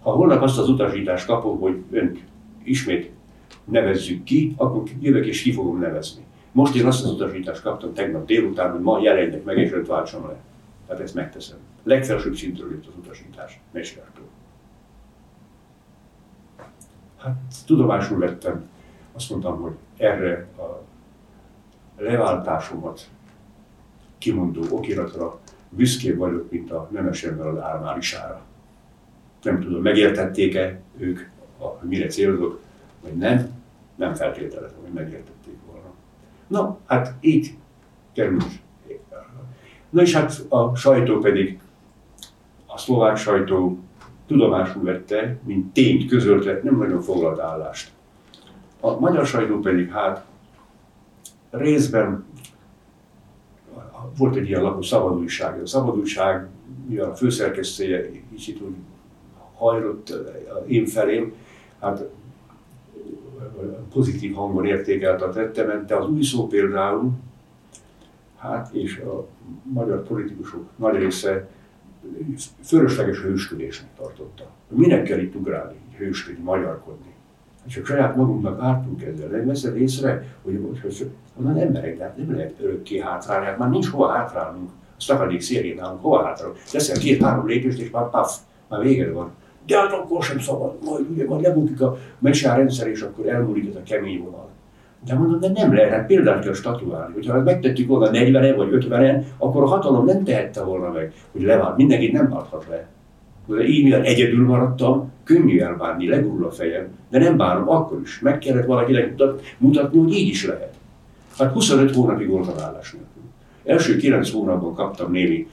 [0.00, 2.18] Ha holnap azt az utasítást kapom, hogy önt
[2.62, 3.10] ismét
[3.64, 6.22] nevezzük ki, akkor jövök és ki fogom nevezni.
[6.52, 10.26] Most én azt az utasítást kaptam tegnap délután, hogy ma jelenjek meg és önt váltsam
[10.26, 10.36] le.
[10.86, 11.58] Tehát ezt megteszem.
[11.84, 14.28] Legfelsőbb szintről jött az utasítás, Mestertől.
[17.18, 18.68] Hát tudomásul vettem,
[19.12, 20.82] azt mondtam, hogy erre a
[21.96, 23.08] leváltásomat
[24.18, 28.42] kimondó okiratra büszkébb vagyok, mint a nemesember az álmárisára.
[29.42, 31.20] Nem tudom, megértették-e ők,
[31.58, 32.60] a, mire célozok,
[33.02, 33.62] vagy nem,
[33.94, 35.88] nem feltételezem, hogy megértették volna.
[36.46, 37.56] Na, hát így
[38.12, 38.62] került
[39.94, 41.58] Na és hát a sajtó pedig,
[42.74, 43.78] a szlovák sajtó
[44.26, 47.92] tudomásul vette, mint tényt közölte, nem nagyon foglalt állást.
[48.80, 50.24] A magyar sajtó pedig hát
[51.50, 52.24] részben
[54.16, 55.60] volt egy ilyen lapú szabadújság.
[55.60, 56.48] A szabadújság,
[56.86, 58.74] mivel a főszerkesztője kicsit úgy
[59.54, 60.14] hajlott
[60.66, 61.32] én felém,
[61.80, 62.04] hát
[63.92, 67.10] pozitív hangon értékelte a tettemet, de az új szó például,
[68.36, 69.26] hát és a
[69.62, 71.48] magyar politikusok nagy része
[72.62, 74.44] fölösleges hősködésnek tartotta.
[74.68, 77.14] Minek kell itt ugrálni, hősködni, magyarkodni?
[77.60, 79.28] Hát csak saját magunknak ártunk ezzel.
[79.28, 83.70] Nem veszed észre, hogy, hogy, hogy onnan emberek, de nem lehet örökké hátrálni, hát már
[83.70, 84.70] nincs hova hátrálnunk.
[84.96, 86.58] A szakadék szélén állunk, hova hátrálunk.
[86.70, 88.36] Teszel két-három lépést, és már paf,
[88.68, 89.30] már véged van.
[89.66, 91.96] De hát akkor sem szabad, majd ugye majd lebukik a
[92.42, 94.48] rendszer, és akkor elmúlik ez a kemény vonal.
[95.06, 97.14] De mondom, de nem lehet, hát példát kell statuálni.
[97.14, 101.76] Hogyha megtettük volna 40 vagy 50 akkor a hatalom nem tehette volna meg, hogy levált.
[101.76, 102.86] Mindenkit nem válthat le.
[103.62, 108.20] Én mivel egyedül maradtam, könnyű elbánni, legurul a fejem, de nem bánom akkor is.
[108.20, 110.74] Meg kellett valakinek mutat, mutatni, hogy így is lehet.
[111.38, 113.22] Hát 25 hónapig voltam állás nélkül.
[113.64, 115.48] Első 9 hónapban kaptam némi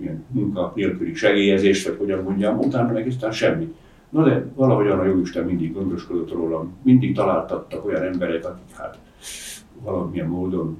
[0.00, 3.74] ilyen munka nélküli segélyezést, vagy hogyan mondjam, utána meg aztán semmi.
[4.16, 8.98] Na de valahogyan a Jóisten mindig gondoskodott rólam, mindig találtattak olyan emberek, akik hát
[9.82, 10.78] valamilyen módon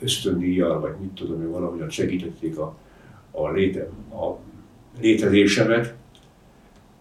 [0.00, 2.76] ösztöndíjjal, vagy mit tudom hogy valahogyan segítették a,
[3.30, 4.36] a, léte, a
[5.00, 5.94] létezésemet,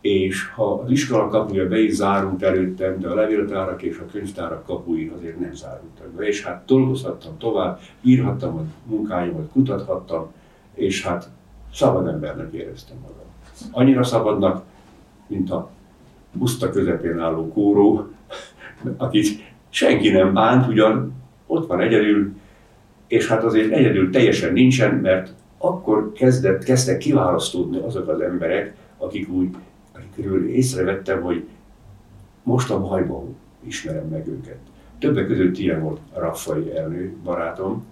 [0.01, 4.65] és ha az iskola kapuja be is zárult előttem, de a levéltárak és a könyvtárak
[4.65, 10.31] kapui azért nem zárultak be, és hát dolgozhattam tovább, írhattam a munkáimat, kutathattam,
[10.73, 11.29] és hát
[11.73, 13.25] szabad embernek éreztem magam.
[13.71, 14.63] Annyira szabadnak,
[15.27, 15.71] mint a
[16.37, 18.07] puszta közepén álló kóró,
[18.97, 19.27] akit
[19.69, 21.13] senki nem bánt, ugyan
[21.47, 22.33] ott van egyedül,
[23.07, 29.29] és hát azért egyedül teljesen nincsen, mert akkor kezdett, kezdtek kiválasztódni azok az emberek, akik
[29.29, 29.55] úgy,
[29.93, 31.43] akikről észrevettem, hogy
[32.43, 34.57] most a bajban ismerem meg őket.
[34.99, 37.85] Többek között ilyen volt Raffai Ernő barátom,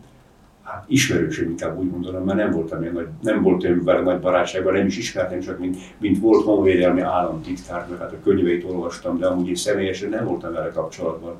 [0.63, 4.19] hát ismerősöm inkább úgy mondanom, mert nem voltam ilyen nagy, nem volt olyan vele nagy
[4.19, 9.17] barátságban, nem is ismertem, csak mint, mint volt honvédelmi államtitkár, mert hát a könyveit olvastam,
[9.17, 11.35] de amúgy én személyesen nem voltam vele kapcsolatban.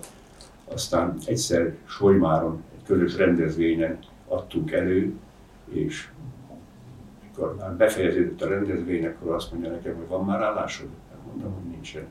[0.74, 3.98] Aztán egyszer Solymáron, egy közös rendezvényen
[4.28, 5.14] adtunk elő,
[5.70, 6.08] és
[7.24, 10.88] mikor már befejeződött a rendezvény, akkor azt mondja nekem, hogy van már állásod?
[11.10, 12.04] Hát mondom, hogy nincsen.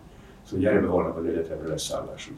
[0.43, 2.35] Szóval gyere be holnap az egyetemre lesz állásod.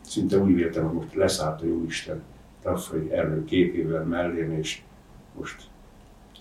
[0.00, 2.22] Szinte úgy véltem, hogy most leszállt a Jóisten
[2.66, 4.82] Raffai Ernő képével mellém, és
[5.38, 5.62] most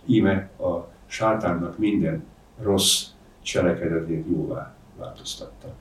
[0.06, 2.24] íme a sátánnak minden
[2.62, 3.06] rossz
[3.42, 5.74] cselekedetét jóvá változtatta.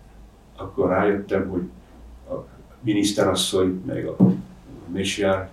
[0.57, 1.63] Akkor rájöttem, hogy
[2.29, 2.47] a
[2.81, 4.17] miniszterasszony, meg a
[4.93, 5.51] mesiár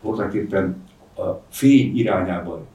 [0.00, 2.66] voltak éppen a fény irányában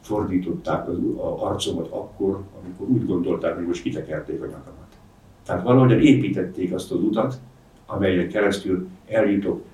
[0.00, 0.98] fordították az
[1.38, 4.96] arcomat akkor, amikor úgy gondolták, hogy most kitekerték a nyakamat.
[5.44, 7.40] Tehát valahogyan építették azt az utat,
[7.86, 9.64] amelyen keresztül eljutok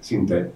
[0.00, 0.50] szinte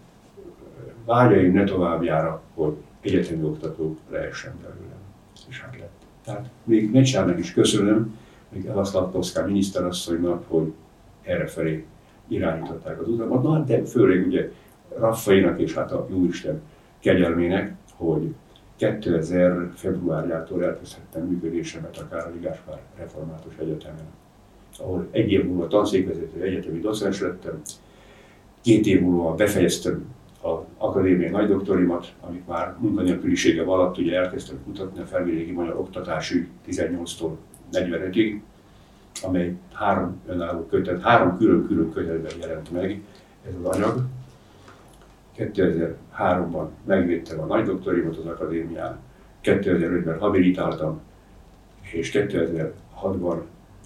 [1.05, 5.03] vágyaim ne továbbjára, hogy egyetemi oktató lehessen belőlem.
[5.49, 6.03] És hát lett.
[6.24, 8.18] Tehát még Mecsának is köszönöm,
[8.49, 10.72] még Elaszlatkovszká miniszterasszonynak, hogy
[11.22, 11.84] errefelé
[12.28, 14.51] irányították az utamat, na, de főleg ugye
[14.99, 16.61] Raffainak és hát a Jóisten
[16.99, 18.34] kegyelmének, hogy
[18.76, 24.07] 2000 februárjától elkezdhettem működésemet a Károly Gáspár Református Egyetemen,
[24.78, 27.61] ahol egy év múlva tanszékvezető egyetemi docens lettem,
[28.65, 30.05] két év múlva befejeztem
[30.43, 37.31] az akadémiai nagydoktorimat, amit már munkanélkülisége alatt ugye elkezdtem kutatni a felvidéki magyar oktatásügy 18-tól
[37.73, 38.41] 45-ig,
[39.23, 43.03] amely három önálló kötet, három külön-külön kötetben jelent meg
[43.49, 44.05] ez az anyag.
[45.39, 48.99] 2003-ban megvédtem a nagydoktorimat az akadémián,
[49.43, 51.01] 2005-ben habilitáltam,
[51.93, 53.41] és 2006-ban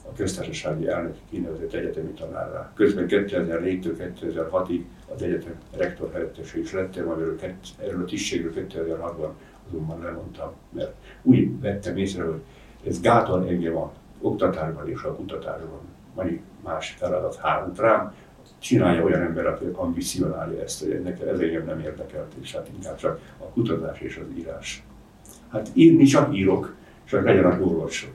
[0.09, 2.73] a köztársasági elnök kinevezett egyetemi tanárra.
[2.75, 4.81] Közben 2004-től 2006-ig
[5.15, 7.39] az egyetem rektor helyettese is lettem, amiről
[7.79, 9.31] erről a tisztségről 2006-ban
[9.69, 12.41] azonban lemondtam, mert úgy vettem észre, hogy
[12.87, 15.81] ez gátol engem a oktatásban és a kutatásban.
[16.15, 18.15] Annyi más feladat hárult rám,
[18.59, 22.97] csinálja olyan ember, aki ambicionálja ezt, hogy ennek ez engem nem érdekelt, és hát inkább
[22.97, 24.83] csak a kutatás és az írás.
[25.49, 28.11] Hát írni csak írok, csak legyenek orvosok.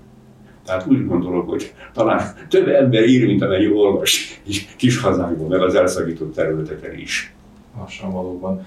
[0.66, 4.42] Tehát úgy gondolom, hogy talán több ember ír, mint amennyi olvas
[4.78, 7.34] kis hazánkban, meg az elszakított területeken is.
[7.78, 8.66] Lassan valóban.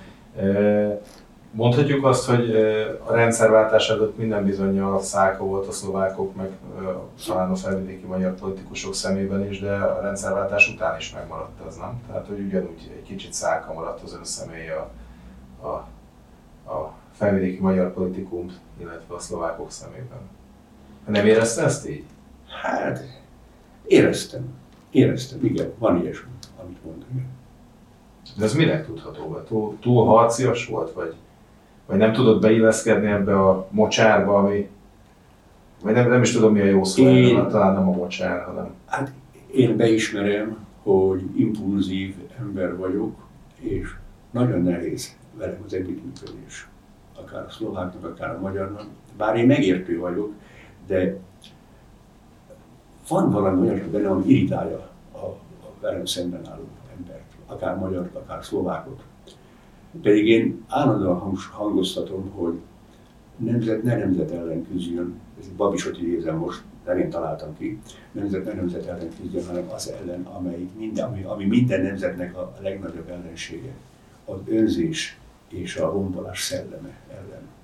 [1.50, 2.54] Mondhatjuk azt, hogy
[3.06, 6.50] a rendszerváltás előtt minden bizonyal szálka volt a szlovákok, meg
[7.26, 12.00] talán a felvidéki magyar politikusok szemében is, de a rendszerváltás után is megmaradt az, nem?
[12.06, 14.90] Tehát, hogy ugyanúgy egy kicsit szálka maradt az ön személye a,
[15.66, 15.72] a,
[16.72, 20.20] a felvidéki magyar politikum, illetve a szlovákok szemében.
[21.06, 22.04] Nem érezte ezt így?
[22.62, 23.00] Hát,
[23.86, 24.44] éreztem.
[24.90, 26.30] Éreztem, igen, van ilyesmi,
[26.62, 27.26] amit mondani.
[28.38, 29.42] De ez minek tudható be?
[29.42, 31.14] Túl, túl harcias volt, vagy,
[31.86, 34.68] vagy nem tudott beilleszkedni ebbe a mocsárba, ami
[35.82, 38.74] vagy nem, nem is tudom mi a jó szó, én, talán nem a mocsár, hanem...
[38.86, 39.12] Hát
[39.52, 43.14] én beismerem, hogy impulzív ember vagyok,
[43.58, 43.94] és
[44.30, 46.68] nagyon nehéz velem az együttműködés.
[47.22, 48.86] akár a szlováknak, akár a magyarnak,
[49.16, 50.32] bár én megértő vagyok,
[50.86, 51.16] de
[53.08, 56.64] van valami olyan benne, ami irritálja a, a velem szemben álló
[56.98, 59.02] embert, akár magyar, akár szlovákot.
[60.02, 62.58] Pedig én állandóan hangoztatom, hogy
[63.36, 67.78] nemzet ne nemzet ellen küzdjön, ez Babisot idézem most, nem én találtam ki,
[68.12, 72.52] nemzet ne nemzet ellen küzdjön, hanem az ellen, amely minden, ami, ami minden nemzetnek a
[72.60, 73.72] legnagyobb ellensége,
[74.24, 75.18] az önzés
[75.48, 77.55] és a honpolás szelleme ellen.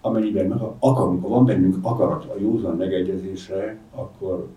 [0.00, 4.48] Amennyiben akarunk, ha van bennünk akarat a józan megegyezésre, akkor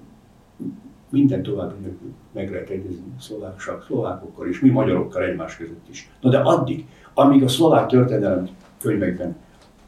[1.10, 6.12] minden további nélkül meg lehet egyezni szlovák, szlovákokkal és mi magyarokkal egymás között is.
[6.22, 8.50] Na de addig, amíg a szlovák történelem
[8.82, 9.36] könyvekben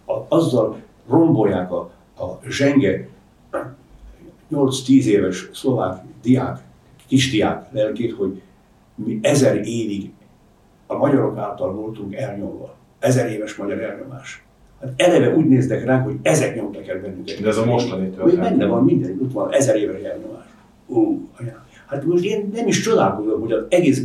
[0.06, 0.78] a, azzal
[1.08, 3.08] rombolják a, a zsenge
[4.52, 6.60] 8-10 éves szlovák diák,
[7.08, 8.42] kisdiák lelkét, hogy
[8.96, 10.12] mi ezer évig
[10.88, 12.76] a magyarok által voltunk elnyomva.
[13.00, 14.46] Ezer éves magyar elnyomás.
[14.82, 17.42] Hát eleve úgy néznek ránk, hogy ezek nyomtak el bennünket.
[17.42, 18.50] De ez a mostani történet.
[18.50, 20.46] Benne van minden, ott van ezer éves elnyomás.
[20.88, 21.02] Ó,
[21.40, 21.66] anyám.
[21.86, 24.04] Hát most én nem is csodálkozom, hogy az egész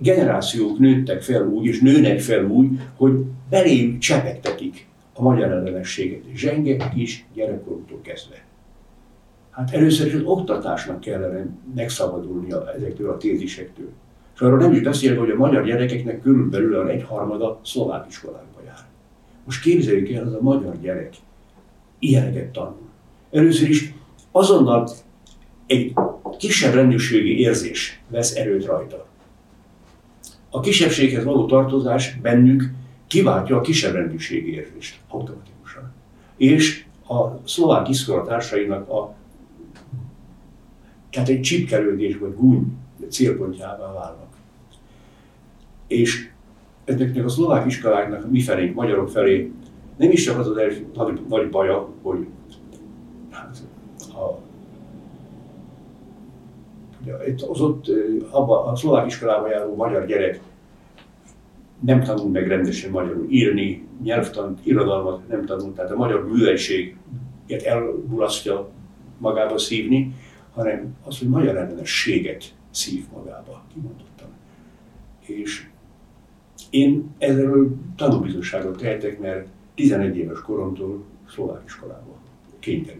[0.00, 3.12] generációk nőttek fel úgy, és nőnek fel úgy, hogy
[3.50, 6.22] beléjük csepegtetik a magyar ellenességet.
[6.34, 8.44] Zsenge is gyerekkorútól kezdve.
[9.50, 13.88] Hát először is az oktatásnak kellene megszabadulnia ezektől a tézisektől.
[14.34, 18.92] És arról nem is beszélve, hogy a magyar gyerekeknek körülbelül a egyharmada szlovák iskolákba jár.
[19.44, 21.14] Most képzeljük el, az a magyar gyerek
[21.98, 22.88] ilyeneket tanul.
[23.30, 23.94] Először is
[24.30, 24.88] azonnal
[25.66, 25.92] egy
[26.38, 29.06] kisebb rendőrségi érzés vesz erőt rajta.
[30.50, 32.70] A kisebbséghez való tartozás bennük
[33.06, 35.92] kiváltja a kisebb rendőrségi érzést automatikusan.
[36.36, 39.14] És a szlovák iskola társainak a
[41.10, 42.76] tehát egy csipkelődés vagy gúny
[43.08, 44.36] célpontjává válnak.
[45.86, 46.30] És
[46.84, 49.52] ezeknek a szlovák iskoláknak mi felé, magyarok felé
[49.96, 50.86] nem is csak az az első
[51.28, 52.26] nagy baja, hogy
[53.30, 53.56] hát,
[54.12, 54.40] a,
[57.50, 57.86] az ott
[58.30, 60.40] abba, a szlovák iskolába járó magyar gyerek
[61.80, 66.96] nem tanul meg rendesen magyarul írni, nyelvtant, irodalmat nem tanul, tehát a magyar művelység
[67.46, 68.68] elmulasztja
[69.18, 70.14] magába szívni,
[70.54, 74.28] hanem az, hogy magyar ellenességet szív magába, kimondottam.
[75.20, 75.66] És
[76.74, 77.66] én ezzel
[77.96, 82.18] tanúbizonságot tehetek, mert 11 éves koromtól szlovák iskolába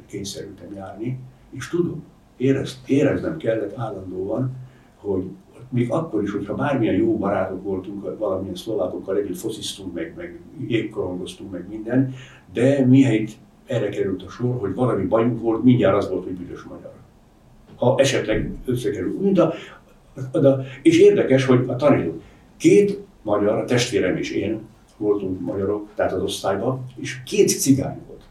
[0.06, 1.18] kényszerültem járni,
[1.50, 2.04] és tudom,
[2.36, 4.56] érez, éreznem kellett állandóan,
[4.96, 5.24] hogy
[5.68, 11.50] még akkor is, hogyha bármilyen jó barátok voltunk, valamilyen szlovákokkal együtt fosziztunk, meg, meg égkorongoztunk,
[11.50, 12.14] meg minden,
[12.52, 13.32] de mihelyt
[13.66, 16.92] erre került a sor, hogy valami bajunk volt, mindjárt az volt, hogy büdös magyar.
[17.76, 19.20] Ha esetleg összekerül.
[19.20, 19.52] Mint a,
[20.32, 22.20] a, a, és érdekes, hogy a tanító,
[22.56, 24.60] két magyar, a testvérem és én
[24.96, 28.22] voltunk magyarok, tehát az osztályban, és két cigány volt.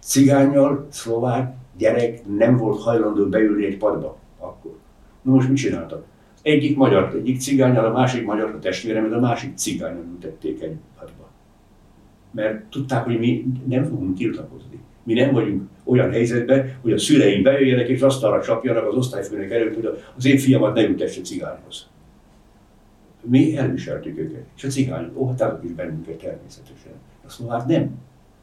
[0.00, 4.76] Cigányjal, szlovák, gyerek nem volt hajlandó beülni egy padba akkor.
[5.22, 6.04] Na most mit csináltak?
[6.42, 11.28] Egyik magyar, egyik cigányal, a másik magyar, a testvéremet, a másik cigányal ültették egy padba.
[12.30, 14.78] Mert tudták, hogy mi nem fogunk tiltakozni.
[15.02, 19.50] Mi nem vagyunk olyan helyzetben, hogy a szüleim bejöjjenek és azt arra csapjanak az osztályfőnek
[19.50, 21.89] előtt, hogy az én fiamat ne ültesse cigányhoz.
[23.20, 24.44] Mi elviseltük őket.
[24.56, 26.92] És a cigányok óhatárok is bennünket természetesen.
[27.26, 27.98] A szlovák nem.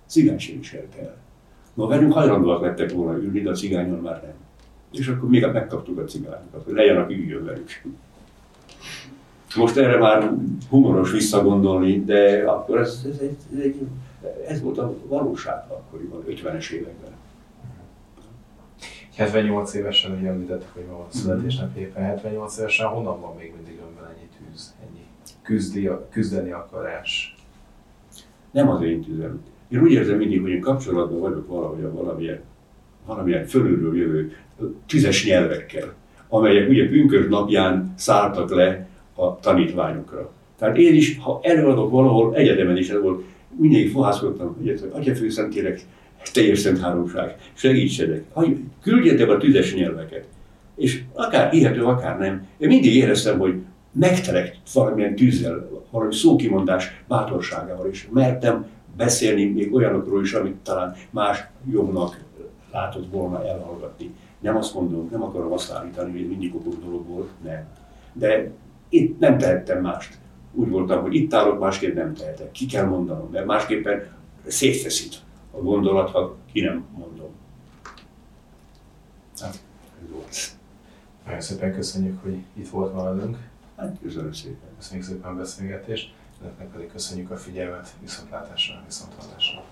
[0.05, 1.15] Cigánység viselte el.
[1.73, 4.33] Ma velünk hajlandóak lettek volna ülni, de a cigányon már nem.
[4.91, 7.69] És akkor még megkaptuk a cigányokat, hogy legyen, aki üljön velük.
[9.55, 10.31] Most erre már
[10.69, 13.71] humoros visszagondolni, de akkor ez, ez, ez, ez,
[14.47, 17.11] ez volt a valóság akkoriban, 50-es években.
[19.15, 23.79] 78 évesen, ugye említettük, hogy ma van születésnap éppen 78 évesen, honnan van még mindig
[23.87, 24.26] önben ennyi
[24.57, 25.05] tűz, ennyi
[25.41, 27.35] küzdi, küzdeni akarás?
[28.51, 29.41] Nem az én tűzem.
[29.69, 32.39] Én úgy érzem mindig, hogy én kapcsolatban vagyok valahogy valamilyen,
[33.05, 34.35] valamilyen fölülről jövő
[34.85, 35.93] tüzes nyelvekkel,
[36.27, 40.31] amelyek ugye pünkös napján szálltak le a tanítványokra.
[40.57, 43.23] Tehát én is, ha előadok valahol, egyetemen is volt,
[43.55, 45.81] mindig fohászkodtam, hogy Atya Szentlélek,
[46.33, 48.23] teljes szent háromság, segítsenek,
[48.81, 50.25] küldjetek a tüzes nyelveket.
[50.75, 53.53] És akár hihető, akár nem, én mindig éreztem, hogy
[53.99, 58.65] megtelek valamilyen tűzzel, valami szókimondás bátorságával, és mertem
[58.97, 62.19] beszélni még olyanokról is, amit talán más jobbnak
[62.71, 64.15] látott volna elhallgatni.
[64.39, 67.67] Nem azt mondom, nem akarom azt állítani, hogy mindig okos dolog volt, nem.
[68.13, 68.51] De
[68.89, 70.17] itt nem tehettem mást.
[70.53, 72.51] Úgy voltam, hogy itt állok, másképp nem tehetek.
[72.51, 74.07] Ki kell mondanom, mert másképpen
[74.45, 75.15] szétfeszít
[75.51, 77.29] a gondolat, ha ki nem mondom.
[79.39, 79.59] Hát,
[80.03, 80.55] ez volt.
[81.25, 83.37] Nagyon szépen köszönjük, hogy itt volt velünk.
[83.77, 84.69] Hát, köszönöm szépen.
[84.77, 86.13] Köszönjük szépen a beszélgetést.
[86.41, 89.63] önöknek pedig köszönjük a figyelmet, viszontlátásra, viszontlátásra.